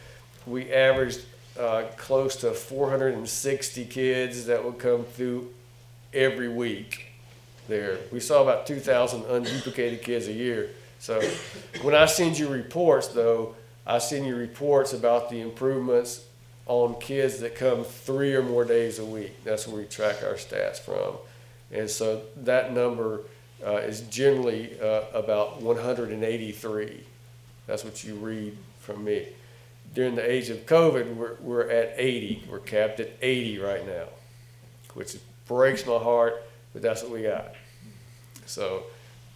[0.46, 1.22] we averaged
[1.60, 5.52] uh, close to 460 kids that would come through
[6.14, 7.08] every week
[7.68, 7.98] there.
[8.12, 10.70] We saw about 2,000 unduplicated kids a year.
[11.00, 11.22] So
[11.82, 16.27] when I send you reports, though, I send you reports about the improvements
[16.68, 19.44] on kids that come three or more days a week.
[19.44, 21.16] That's where we track our stats from.
[21.72, 23.22] And so that number
[23.66, 27.04] uh, is generally uh, about 183.
[27.66, 29.28] That's what you read from me.
[29.94, 32.44] During the age of COVID, we're, we're at 80.
[32.50, 34.06] We're capped at 80 right now,
[34.94, 35.16] which
[35.48, 37.56] breaks my heart, but that's what we got.
[38.46, 38.84] So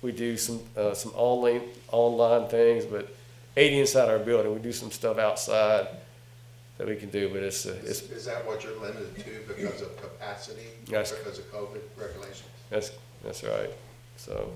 [0.01, 3.13] we do some uh, some online online things, but
[3.55, 4.53] 80 inside our building.
[4.53, 5.87] We do some stuff outside
[6.81, 9.53] that we can do, but it's uh, it's Is, is that what you're limited to
[9.53, 10.65] because of capacity?
[10.87, 11.11] Yes.
[11.11, 12.49] Because of COVID regulations?
[12.71, 12.91] That's,
[13.23, 13.69] that's right.
[14.17, 14.51] So,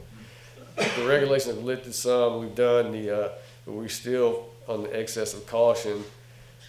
[0.75, 3.29] the regulations have lifted some, we've done the, uh,
[3.67, 6.03] but we still, on the excess of caution,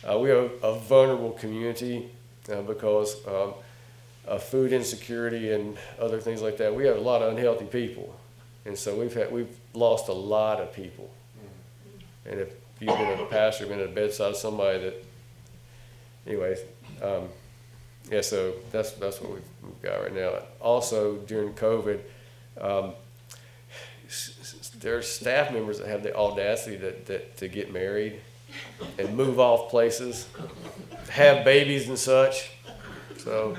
[0.04, 2.10] uh, we have a vulnerable community,
[2.52, 3.54] uh, because, um,
[4.26, 6.74] of food insecurity and other things like that.
[6.74, 8.14] We have a lot of unhealthy people.
[8.66, 11.10] And so we've had, we've lost a lot of people.
[12.26, 15.05] And if you've been a pastor, been at the bedside of somebody that,
[16.26, 16.58] anyways,
[17.02, 17.28] um,
[18.10, 19.42] yeah, so that's, that's what we've,
[19.82, 20.32] got right now.
[20.60, 22.00] Also, during COVID,
[22.60, 22.92] um,
[24.06, 28.20] s- s- there are staff members that have the audacity that, that, to get married
[28.98, 30.28] and move off places,
[31.10, 32.50] have babies and such.
[33.18, 33.56] So,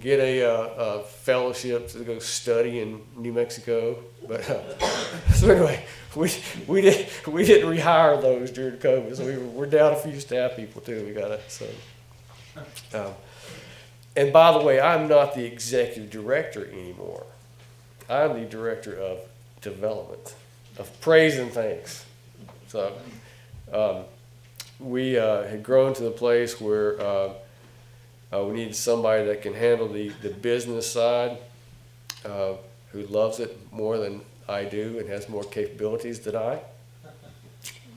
[0.00, 3.98] get a, uh, a fellowship to go study in New Mexico.
[4.26, 4.78] But uh,
[5.34, 5.84] so anyway,
[6.16, 6.32] we
[6.66, 10.56] we did we didn't rehire those during COVID, so we were, down a few staff
[10.56, 11.04] people too.
[11.04, 11.66] We got to so.
[12.92, 13.14] Um,
[14.16, 17.24] and by the way, I'm not the executive director anymore.
[18.08, 19.20] I'm the director of
[19.60, 20.34] development,
[20.78, 22.04] of praise and thanks.
[22.66, 22.92] So
[23.72, 24.04] um,
[24.80, 27.00] we uh, had grown to the place where
[28.32, 31.38] uh, we need somebody that can handle the, the business side,
[32.24, 32.52] uh,
[32.92, 36.60] who loves it more than I do and has more capabilities than I.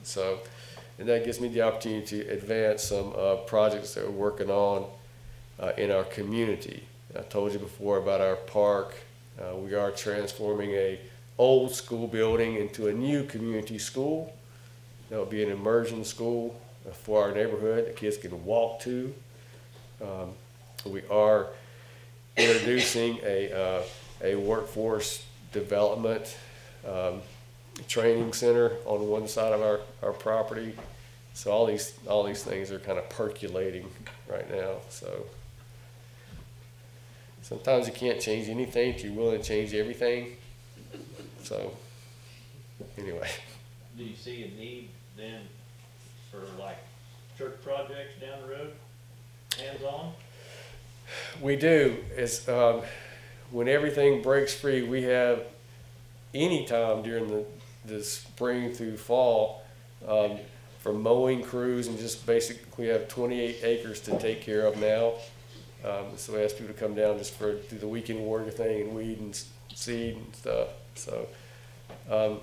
[0.03, 0.39] So,
[0.99, 4.85] and that gives me the opportunity to advance some uh, projects that we're working on
[5.59, 6.83] uh, in our community.
[7.17, 8.95] I told you before about our park.
[9.39, 10.99] Uh, we are transforming a
[11.37, 14.35] old school building into a new community school.
[15.09, 16.59] That will be an immersion school
[16.91, 19.13] for our neighborhood that kids can walk to.
[20.03, 20.31] Um,
[20.85, 21.47] we are
[22.35, 23.83] introducing a, uh,
[24.21, 26.35] a workforce development
[26.85, 27.21] um,
[27.87, 30.75] training center on one side of our, our property.
[31.33, 33.89] So all these all these things are kind of percolating
[34.29, 34.75] right now.
[34.89, 35.25] So
[37.41, 40.37] sometimes you can't change anything, but you're willing to change everything.
[41.41, 41.73] So
[42.97, 43.29] anyway,
[43.97, 45.41] Do you see a need then
[46.29, 46.77] for like
[47.37, 48.73] church projects down the road,
[49.55, 50.13] hands-on?
[51.41, 51.97] we do.
[52.15, 52.81] It's um,
[53.51, 55.43] when everything breaks free, we have
[56.33, 57.45] any time during the
[57.85, 59.61] the spring through fall
[60.07, 60.37] um,
[60.79, 65.13] for mowing crews and just basically We have 28 acres to take care of now.
[65.83, 68.83] Um, so we ask people to come down just for do the weekend warrior thing
[68.83, 70.69] and weed and seed and stuff.
[70.95, 71.27] So
[72.09, 72.39] um,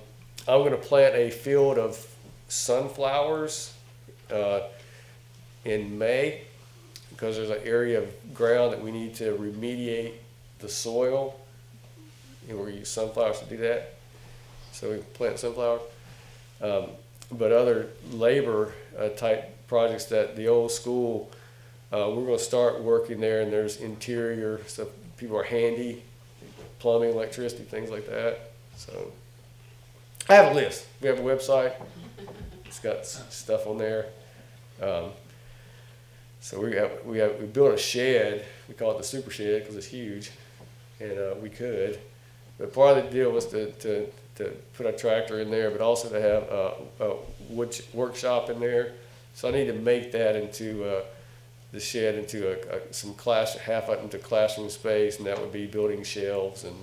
[0.47, 2.05] I'm going to plant a field of
[2.47, 3.73] sunflowers
[4.31, 4.61] uh,
[5.65, 6.41] in May
[7.21, 10.13] because there's an area of ground that we need to remediate
[10.57, 11.39] the soil.
[12.49, 13.93] And we use sunflowers to do that.
[14.71, 15.81] So we plant sunflower.
[16.61, 16.87] Um,
[17.31, 21.29] but other labor uh, type projects that the old school,
[21.93, 24.87] uh, we're going to start working there, and there's interior stuff.
[25.17, 26.01] People are handy,
[26.79, 28.51] plumbing, electricity, things like that.
[28.77, 29.11] So
[30.27, 30.87] I have a list.
[30.99, 31.73] We have a website.
[32.65, 34.07] It's got stuff on there.
[34.81, 35.11] Um,
[36.41, 38.45] so we have we have we built a shed.
[38.67, 40.31] We call it the super shed because it's huge,
[40.99, 41.99] and uh, we could.
[42.57, 45.81] But part of the deal was to, to, to put a tractor in there, but
[45.81, 47.15] also to have a, a
[47.49, 48.93] wood workshop in there.
[49.33, 51.01] So I need to make that into uh,
[51.71, 55.65] the shed into a, a, some class half into classroom space, and that would be
[55.65, 56.75] building shelves and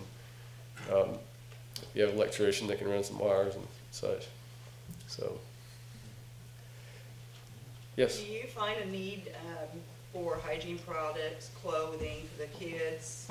[0.93, 1.19] um,
[1.95, 4.27] you have an electrician that can run some wires and such.
[5.07, 5.39] So
[7.99, 8.21] yes.
[8.21, 9.81] Do you find a need um,
[10.13, 13.29] for hygiene products, clothing for the kids.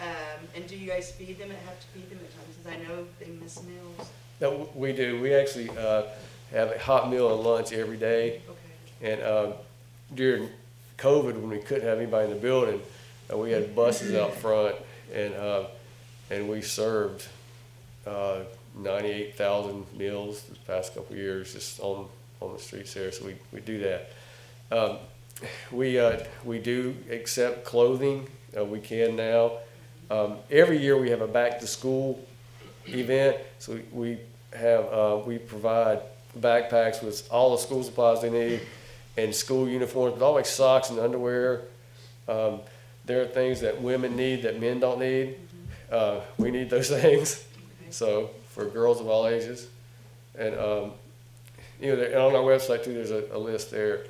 [0.00, 0.06] Um,
[0.54, 2.56] and do you guys feed them and have to feed them at times?
[2.62, 4.10] Cause I know they miss meals.
[4.40, 5.20] No, we do.
[5.20, 6.04] We actually uh,
[6.52, 8.40] have a hot meal and lunch every day.
[8.48, 9.12] Okay.
[9.12, 9.52] And uh,
[10.14, 10.48] during
[10.98, 12.80] COVID, when we couldn't have anybody in the building,
[13.32, 14.76] uh, we had buses out front,
[15.12, 15.64] and uh,
[16.30, 17.26] and we served
[18.06, 18.40] uh,
[18.76, 22.08] 98,000 meals the past couple of years just on
[22.40, 23.12] on the streets there.
[23.12, 24.12] So we, we do that.
[24.70, 24.98] Um,
[25.70, 28.28] we uh, we do accept clothing.
[28.56, 29.52] Uh, we can now.
[30.10, 32.24] Um, every year we have a back to school
[32.86, 33.36] event.
[33.58, 34.18] So we,
[34.52, 36.00] have uh, we provide
[36.38, 38.60] backpacks with all the school supplies they need
[39.16, 41.62] and school uniforms, but always socks and underwear.
[42.28, 42.60] Um,
[43.04, 45.36] there are things that women need that men don't need.
[45.90, 47.44] Uh, we need those things.
[47.90, 49.68] So for girls of all ages,
[50.38, 50.92] and um,
[51.80, 54.04] you know, and on our website too, there's a, a list there.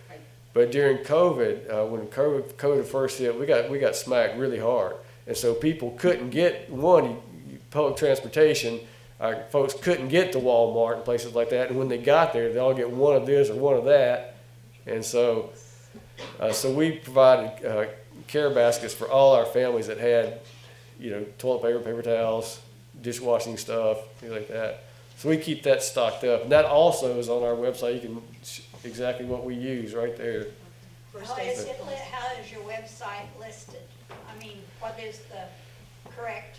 [0.54, 4.58] But during COVID, uh, when COVID, COVID first hit, we got we got smacked really
[4.58, 4.96] hard,
[5.26, 7.18] and so people couldn't get one
[7.70, 8.80] public transportation.
[9.20, 12.52] Our folks couldn't get to Walmart and places like that, and when they got there,
[12.52, 14.36] they all get one of this or one of that,
[14.86, 15.50] and so
[16.40, 17.86] uh, so we provided uh,
[18.26, 20.40] care baskets for all our families that had,
[20.98, 22.60] you know, toilet paper, paper towels,
[23.02, 24.84] dishwashing stuff, things like that.
[25.18, 27.94] So we keep that stocked up, and that also is on our website.
[27.94, 28.22] You can
[28.84, 30.46] exactly what we use right there.
[31.12, 33.80] How is it, li- how is your website listed?
[34.10, 35.48] I mean, what is the
[36.12, 36.58] correct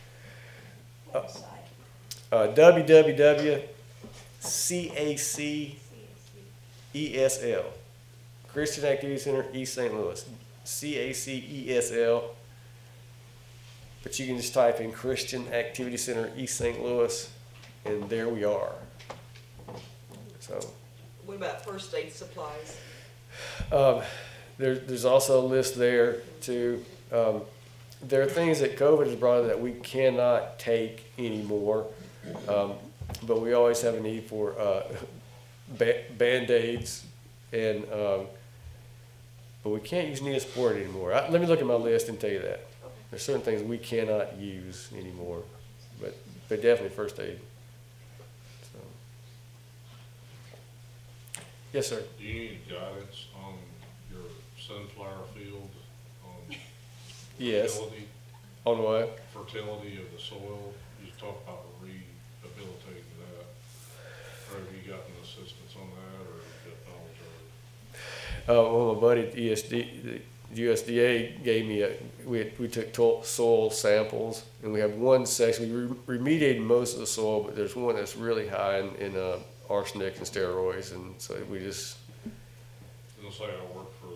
[1.14, 1.44] Uh, website?
[2.34, 2.48] Uh,
[6.94, 7.28] E
[8.50, 9.94] Christian Activity Center, East St.
[9.94, 10.26] Louis.
[10.66, 12.32] C-A-C-E-S-L.
[14.04, 16.84] But you can just type in Christian Activity Center, East St.
[16.84, 17.32] Louis,
[17.86, 18.72] and there we are.
[20.40, 20.60] So.
[21.26, 22.80] What about first aid supplies?
[23.72, 24.02] Um,
[24.58, 26.84] there, there's also a list there too.
[27.12, 27.42] Um,
[28.02, 31.88] there are things that COVID has brought in that we cannot take anymore,
[32.48, 32.74] um,
[33.24, 34.84] but we always have a need for uh,
[35.78, 37.06] ba- band-aids
[37.52, 38.28] and um,
[39.64, 41.14] but we can't use Neosporin anymore.
[41.14, 42.66] I, let me look at my list and tell you that.
[43.10, 45.42] There's certain things we cannot use anymore,
[46.00, 46.16] but
[46.48, 47.40] but definitely first aid.
[51.74, 52.02] Yes, sir.
[52.18, 53.54] Do you need guidance on
[54.12, 54.26] your
[54.60, 55.70] sunflower field,
[56.26, 56.56] on
[57.38, 57.74] Yes.
[57.78, 58.08] fertility,
[58.66, 59.20] On what?
[59.34, 60.74] fertility of the soil?
[61.04, 63.46] You talked about rehabilitating that.
[64.52, 67.34] Or have you gotten assistance on that, or you got knowledge of
[67.94, 68.50] it?
[68.50, 71.92] Uh, well, my buddy at ESD, the USDA gave me a,
[72.26, 76.96] we, we took to- soil samples and we have one section, we re- remediated most
[76.96, 79.38] of the soil, but there's one that's really high in, in uh,
[79.70, 80.94] arsenic and steroids.
[80.94, 81.98] And so we just,
[83.24, 84.12] let's say I work for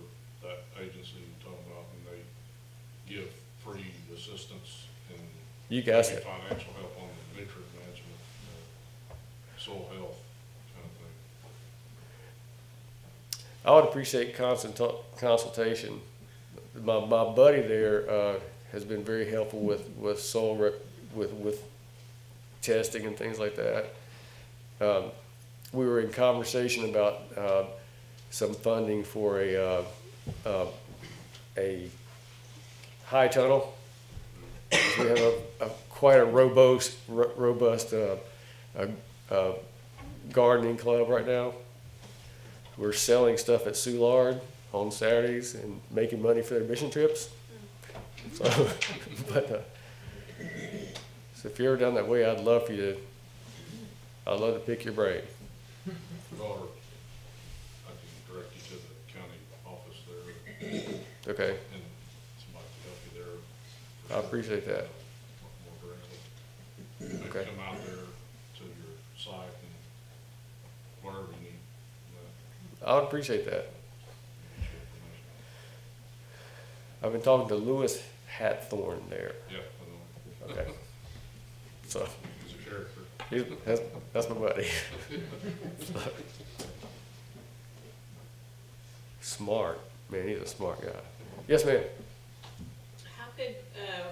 [0.46, 3.30] that agency you're talking about, and they give
[3.64, 5.20] free assistance and
[5.70, 8.20] you guys, maybe financial help on the nutrient management,
[9.10, 9.14] uh,
[9.58, 10.20] soil health
[10.74, 11.14] kind of thing.
[13.66, 16.02] I would appreciate consult, consultation.
[16.84, 18.40] My, my buddy there, uh,
[18.74, 21.64] has been very helpful with, with soil with, with
[22.62, 23.94] testing and things like that.
[24.82, 25.12] Um,
[25.74, 27.64] we were in conversation about, uh,
[28.30, 29.84] some funding for a, uh,
[30.46, 30.66] uh,
[31.58, 31.90] a
[33.06, 33.76] high tunnel.
[34.72, 38.16] We have a, a quite a robust, ro- robust, uh,
[38.78, 38.88] uh,
[39.30, 39.54] uh,
[40.32, 41.54] gardening club right now.
[42.78, 44.42] We're selling stuff at Soulard
[44.74, 47.30] on Saturdays and making money for their mission trips.
[48.34, 48.44] So,
[49.32, 50.46] but, uh,
[51.36, 52.98] so if you're ever down that way, I'd love for you to,
[54.26, 55.22] I'd love to pick your brain.
[56.42, 56.68] Or
[57.88, 61.84] I can direct you to the county office there, Okay, and
[62.40, 63.12] somebody can help you
[64.10, 64.18] there.
[64.18, 64.88] I appreciate that.
[65.64, 67.30] More directly.
[67.30, 67.50] Okay.
[67.50, 67.96] come out there
[68.58, 69.74] to your site and
[71.02, 71.60] whatever you need,
[72.86, 73.70] uh, I would appreciate that.
[74.56, 75.26] get your information.
[77.04, 78.02] I've been talking to Lewis
[78.38, 79.34] Hatthorn there.
[79.50, 80.72] Yeah, I know, Okay.
[81.88, 82.08] So,
[82.46, 83.02] he's a character.
[83.30, 84.68] He's, that's, that's my buddy.
[89.22, 91.00] Smart, man, he's a smart guy.
[91.48, 91.84] Yes, ma'am.
[93.18, 94.10] How could, uh,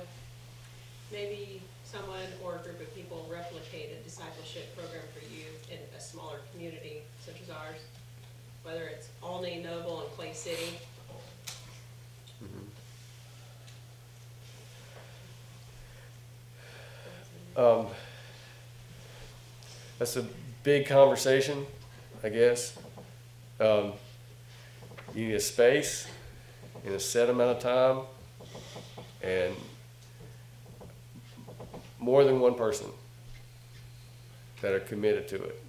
[1.12, 6.00] maybe someone or a group of people replicate a discipleship program for you in a
[6.02, 7.80] smaller community such as ours?
[8.64, 10.78] Whether it's Olney, Noble, and Clay City?
[17.58, 17.88] Um,
[20.02, 20.26] that's a
[20.64, 21.64] big conversation,
[22.24, 22.76] I guess.
[23.60, 23.94] Um,
[25.14, 26.08] you need a space,
[26.84, 28.00] in a set amount of time
[29.22, 29.54] and
[32.00, 32.88] more than one person
[34.62, 35.64] that are committed to it,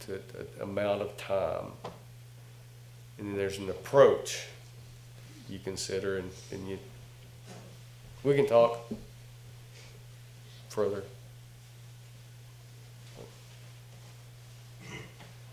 [0.00, 1.66] to the amount of time.
[3.16, 4.48] And then there's an approach
[5.48, 6.80] you consider and, and you,
[8.24, 8.92] we can talk
[10.68, 11.04] further.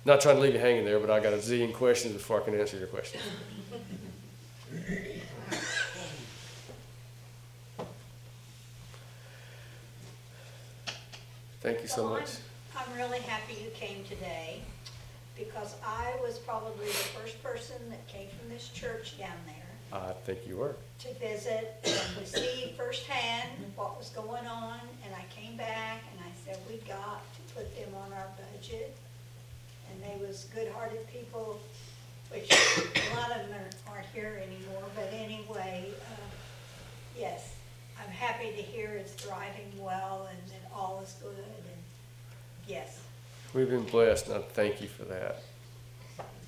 [0.05, 2.45] Not trying to leave you hanging there, but I got a zillion questions before I
[2.45, 3.19] can answer your question.
[11.61, 12.31] Thank you so Well, I'm- much.
[12.75, 14.61] I'm really happy you came today
[15.35, 19.55] because I was probably the first person that came from this church down there
[19.91, 20.75] I think you were.
[20.99, 24.79] to visit and to see firsthand what was going on.
[25.05, 28.95] And I came back and I said, we got to put them on our budget.
[29.95, 31.59] And they was good-hearted people,
[32.31, 34.83] which a lot of them are- aren't here anymore.
[34.95, 36.25] But anyway, uh,
[37.17, 37.53] yes,
[37.97, 41.37] I'm happy to hear it's thriving well and that all is good.
[41.37, 41.83] And
[42.67, 42.99] yes,
[43.53, 45.41] We've been blessed, and I thank you for that.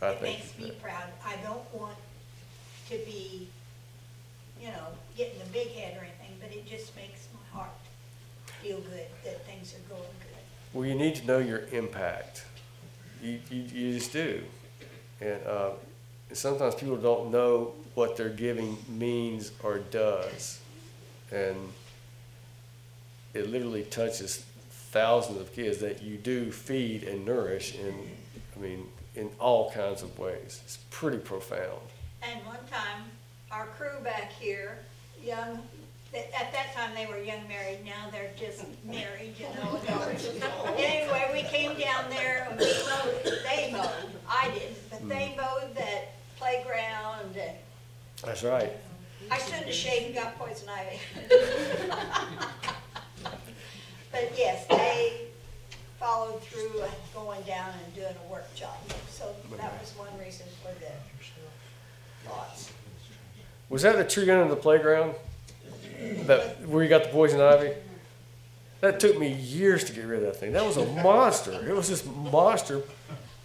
[0.01, 0.81] I it thank you makes for me that.
[0.81, 1.09] proud.
[1.25, 1.95] I don't want
[2.89, 3.47] to be,
[4.59, 7.71] you know, getting a big head or anything, but it just makes my heart
[8.61, 10.37] feel good that things are going good.
[10.73, 12.43] Well, you need to know your impact.
[13.21, 14.43] You, you, you just do.
[15.21, 15.71] And, uh,
[16.33, 20.59] sometimes people don't know what their giving means or does.
[21.31, 21.55] And
[23.33, 27.93] it literally touches thousands of kids that you do feed and nourish in,
[28.55, 30.61] I mean, in all kinds of ways.
[30.63, 31.81] It's pretty profound.
[32.21, 33.03] And one time,
[33.51, 34.79] our crew back here,
[35.23, 35.59] young,
[36.13, 39.79] at that time they were young married, now they're just married, you know.
[48.25, 48.71] That's right.
[49.29, 50.99] I stood in the shade and got poison ivy.
[54.09, 55.27] But yes, they
[55.99, 58.73] followed through and going down and doing a work job.
[59.09, 62.71] So that was one reason for the lots.
[63.69, 65.13] Was that the tree under the playground?
[66.25, 67.73] That, where you got the poison ivy?
[68.81, 70.53] That took me years to get rid of that thing.
[70.53, 71.51] That was a monster.
[71.67, 72.81] It was this monster.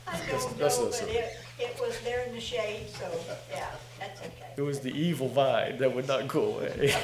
[0.07, 3.11] I That's- don't that's know, so- but it, it was there in the shade, so
[3.51, 4.53] yeah, that's okay.
[4.57, 6.95] It was the evil vine that would not go away.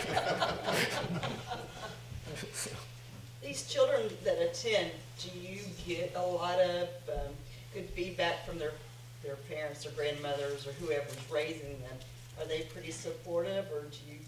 [3.42, 7.32] These children that attend, do you get a lot of, um,
[7.74, 8.72] good feedback from their,
[9.22, 11.99] their parents or grandmothers or whoever's raising them?
[12.40, 14.18] Are they pretty supportive or do you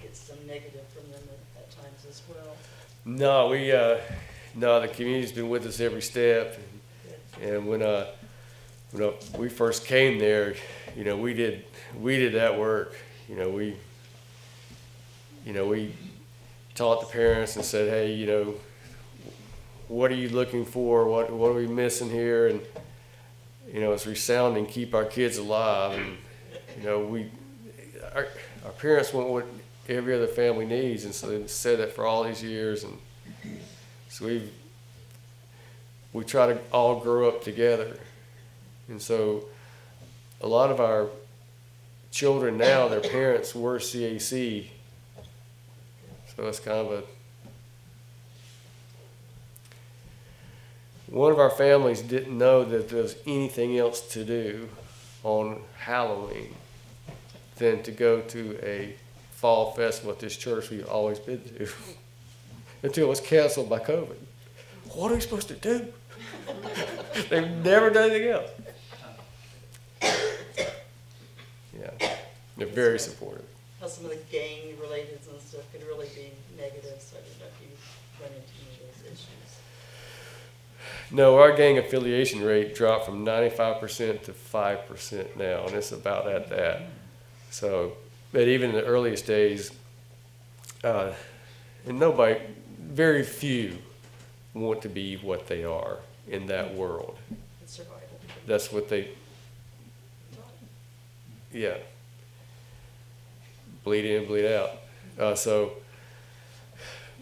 [0.00, 2.56] get some negative from them at, at times as well?
[3.04, 3.98] No, we, uh,
[4.54, 6.58] no, the community's been with us every step.
[7.40, 8.06] And when, uh,
[8.92, 10.54] when uh, we first came there,
[10.96, 11.64] you know, we did,
[11.98, 12.96] we did that work.
[13.28, 13.76] You know, we,
[15.46, 15.94] you know, we
[16.74, 18.54] taught the parents and said, hey, you know,
[19.88, 21.06] what are you looking for?
[21.06, 22.48] What, what are we missing here?
[22.48, 22.60] And,
[23.72, 25.98] you know, it's resounding, keep our kids alive.
[25.98, 26.16] And,
[26.78, 27.30] you know, we,
[28.14, 28.26] our,
[28.64, 29.46] our parents want what
[29.88, 31.04] every other family needs.
[31.04, 32.84] And so they've said that for all these years.
[32.84, 32.98] And
[34.08, 34.52] so we've,
[36.12, 37.96] we try to all grow up together.
[38.90, 39.46] And so
[40.40, 41.08] a lot of our
[42.10, 44.66] children now, their parents were CAC.
[46.36, 47.02] So it's kind of a.
[51.06, 54.68] One of our families didn't know that there was anything else to do
[55.24, 56.54] on Halloween
[57.56, 58.94] than to go to a
[59.32, 61.68] fall festival at this church we've always been to
[62.82, 64.16] until it was canceled by COVID.
[64.94, 65.92] What are we supposed to do?
[67.30, 68.50] They've never done anything else.
[71.78, 72.16] Yeah,
[72.56, 73.46] they're very supportive.
[73.80, 77.38] How some of the gang related and stuff could really be negative, so I don't
[77.40, 77.68] know if you
[78.20, 79.60] run into any of those issues.
[81.10, 86.50] No, our gang affiliation rate dropped from 95% to 5% now, and it's about at
[86.50, 86.82] that.
[87.50, 87.92] So,
[88.32, 89.72] but even in the earliest days,
[90.84, 91.12] uh,
[91.86, 92.40] and nobody,
[92.78, 93.78] very few
[94.54, 95.98] want to be what they are
[96.28, 97.18] in that world.
[97.62, 98.20] It's survival.
[98.46, 99.08] That's what they,
[101.52, 101.76] yeah.
[103.84, 104.70] Bleed in, bleed out.
[105.18, 105.72] Uh, so,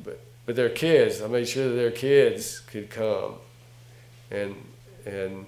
[0.04, 3.34] but but their kids, I made sure that their kids could come,
[4.30, 4.54] and
[5.06, 5.46] and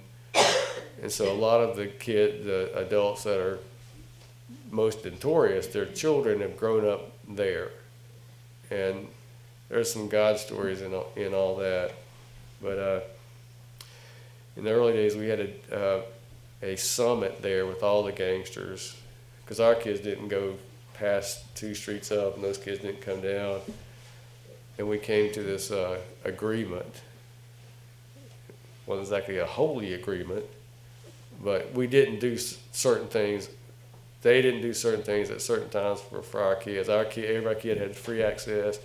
[1.01, 3.59] and so a lot of the kid, the adults that are
[4.69, 7.69] most notorious, their children have grown up there,
[8.69, 9.07] and
[9.69, 11.93] there's some God stories in all, in all that,
[12.61, 12.99] but uh,
[14.55, 16.01] in the early days we had a uh,
[16.61, 18.95] a summit there with all the gangsters
[19.43, 20.55] because our kids didn't go
[20.93, 23.59] past two streets up and those kids didn't come down.
[24.77, 27.01] And we came to this uh, agreement.
[28.85, 30.45] wasn't exactly a holy agreement,
[31.43, 33.49] but we didn't do certain things.
[34.21, 36.87] They didn't do certain things at certain times for, for our kids.
[36.87, 38.79] Our kid, every kid had free access,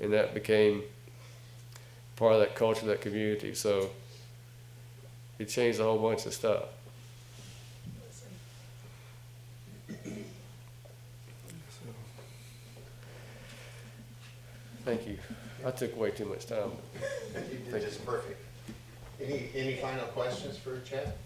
[0.00, 0.82] and that became
[2.16, 3.54] part of that culture, that community.
[3.54, 3.90] So
[5.38, 6.64] it changed a whole bunch of stuff.
[14.84, 15.16] Thank you.
[15.64, 16.72] I took way too much time.
[17.50, 18.42] You did just perfect.
[19.20, 21.16] Any, any final questions for Chet?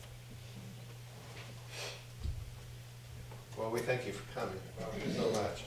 [3.59, 4.55] Well, we thank you for coming.
[4.79, 5.65] Thank you so much.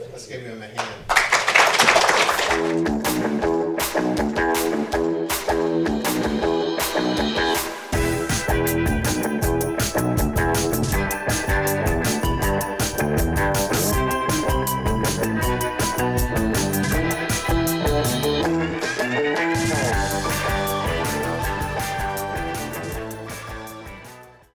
[0.00, 0.76] Let's give him a hand.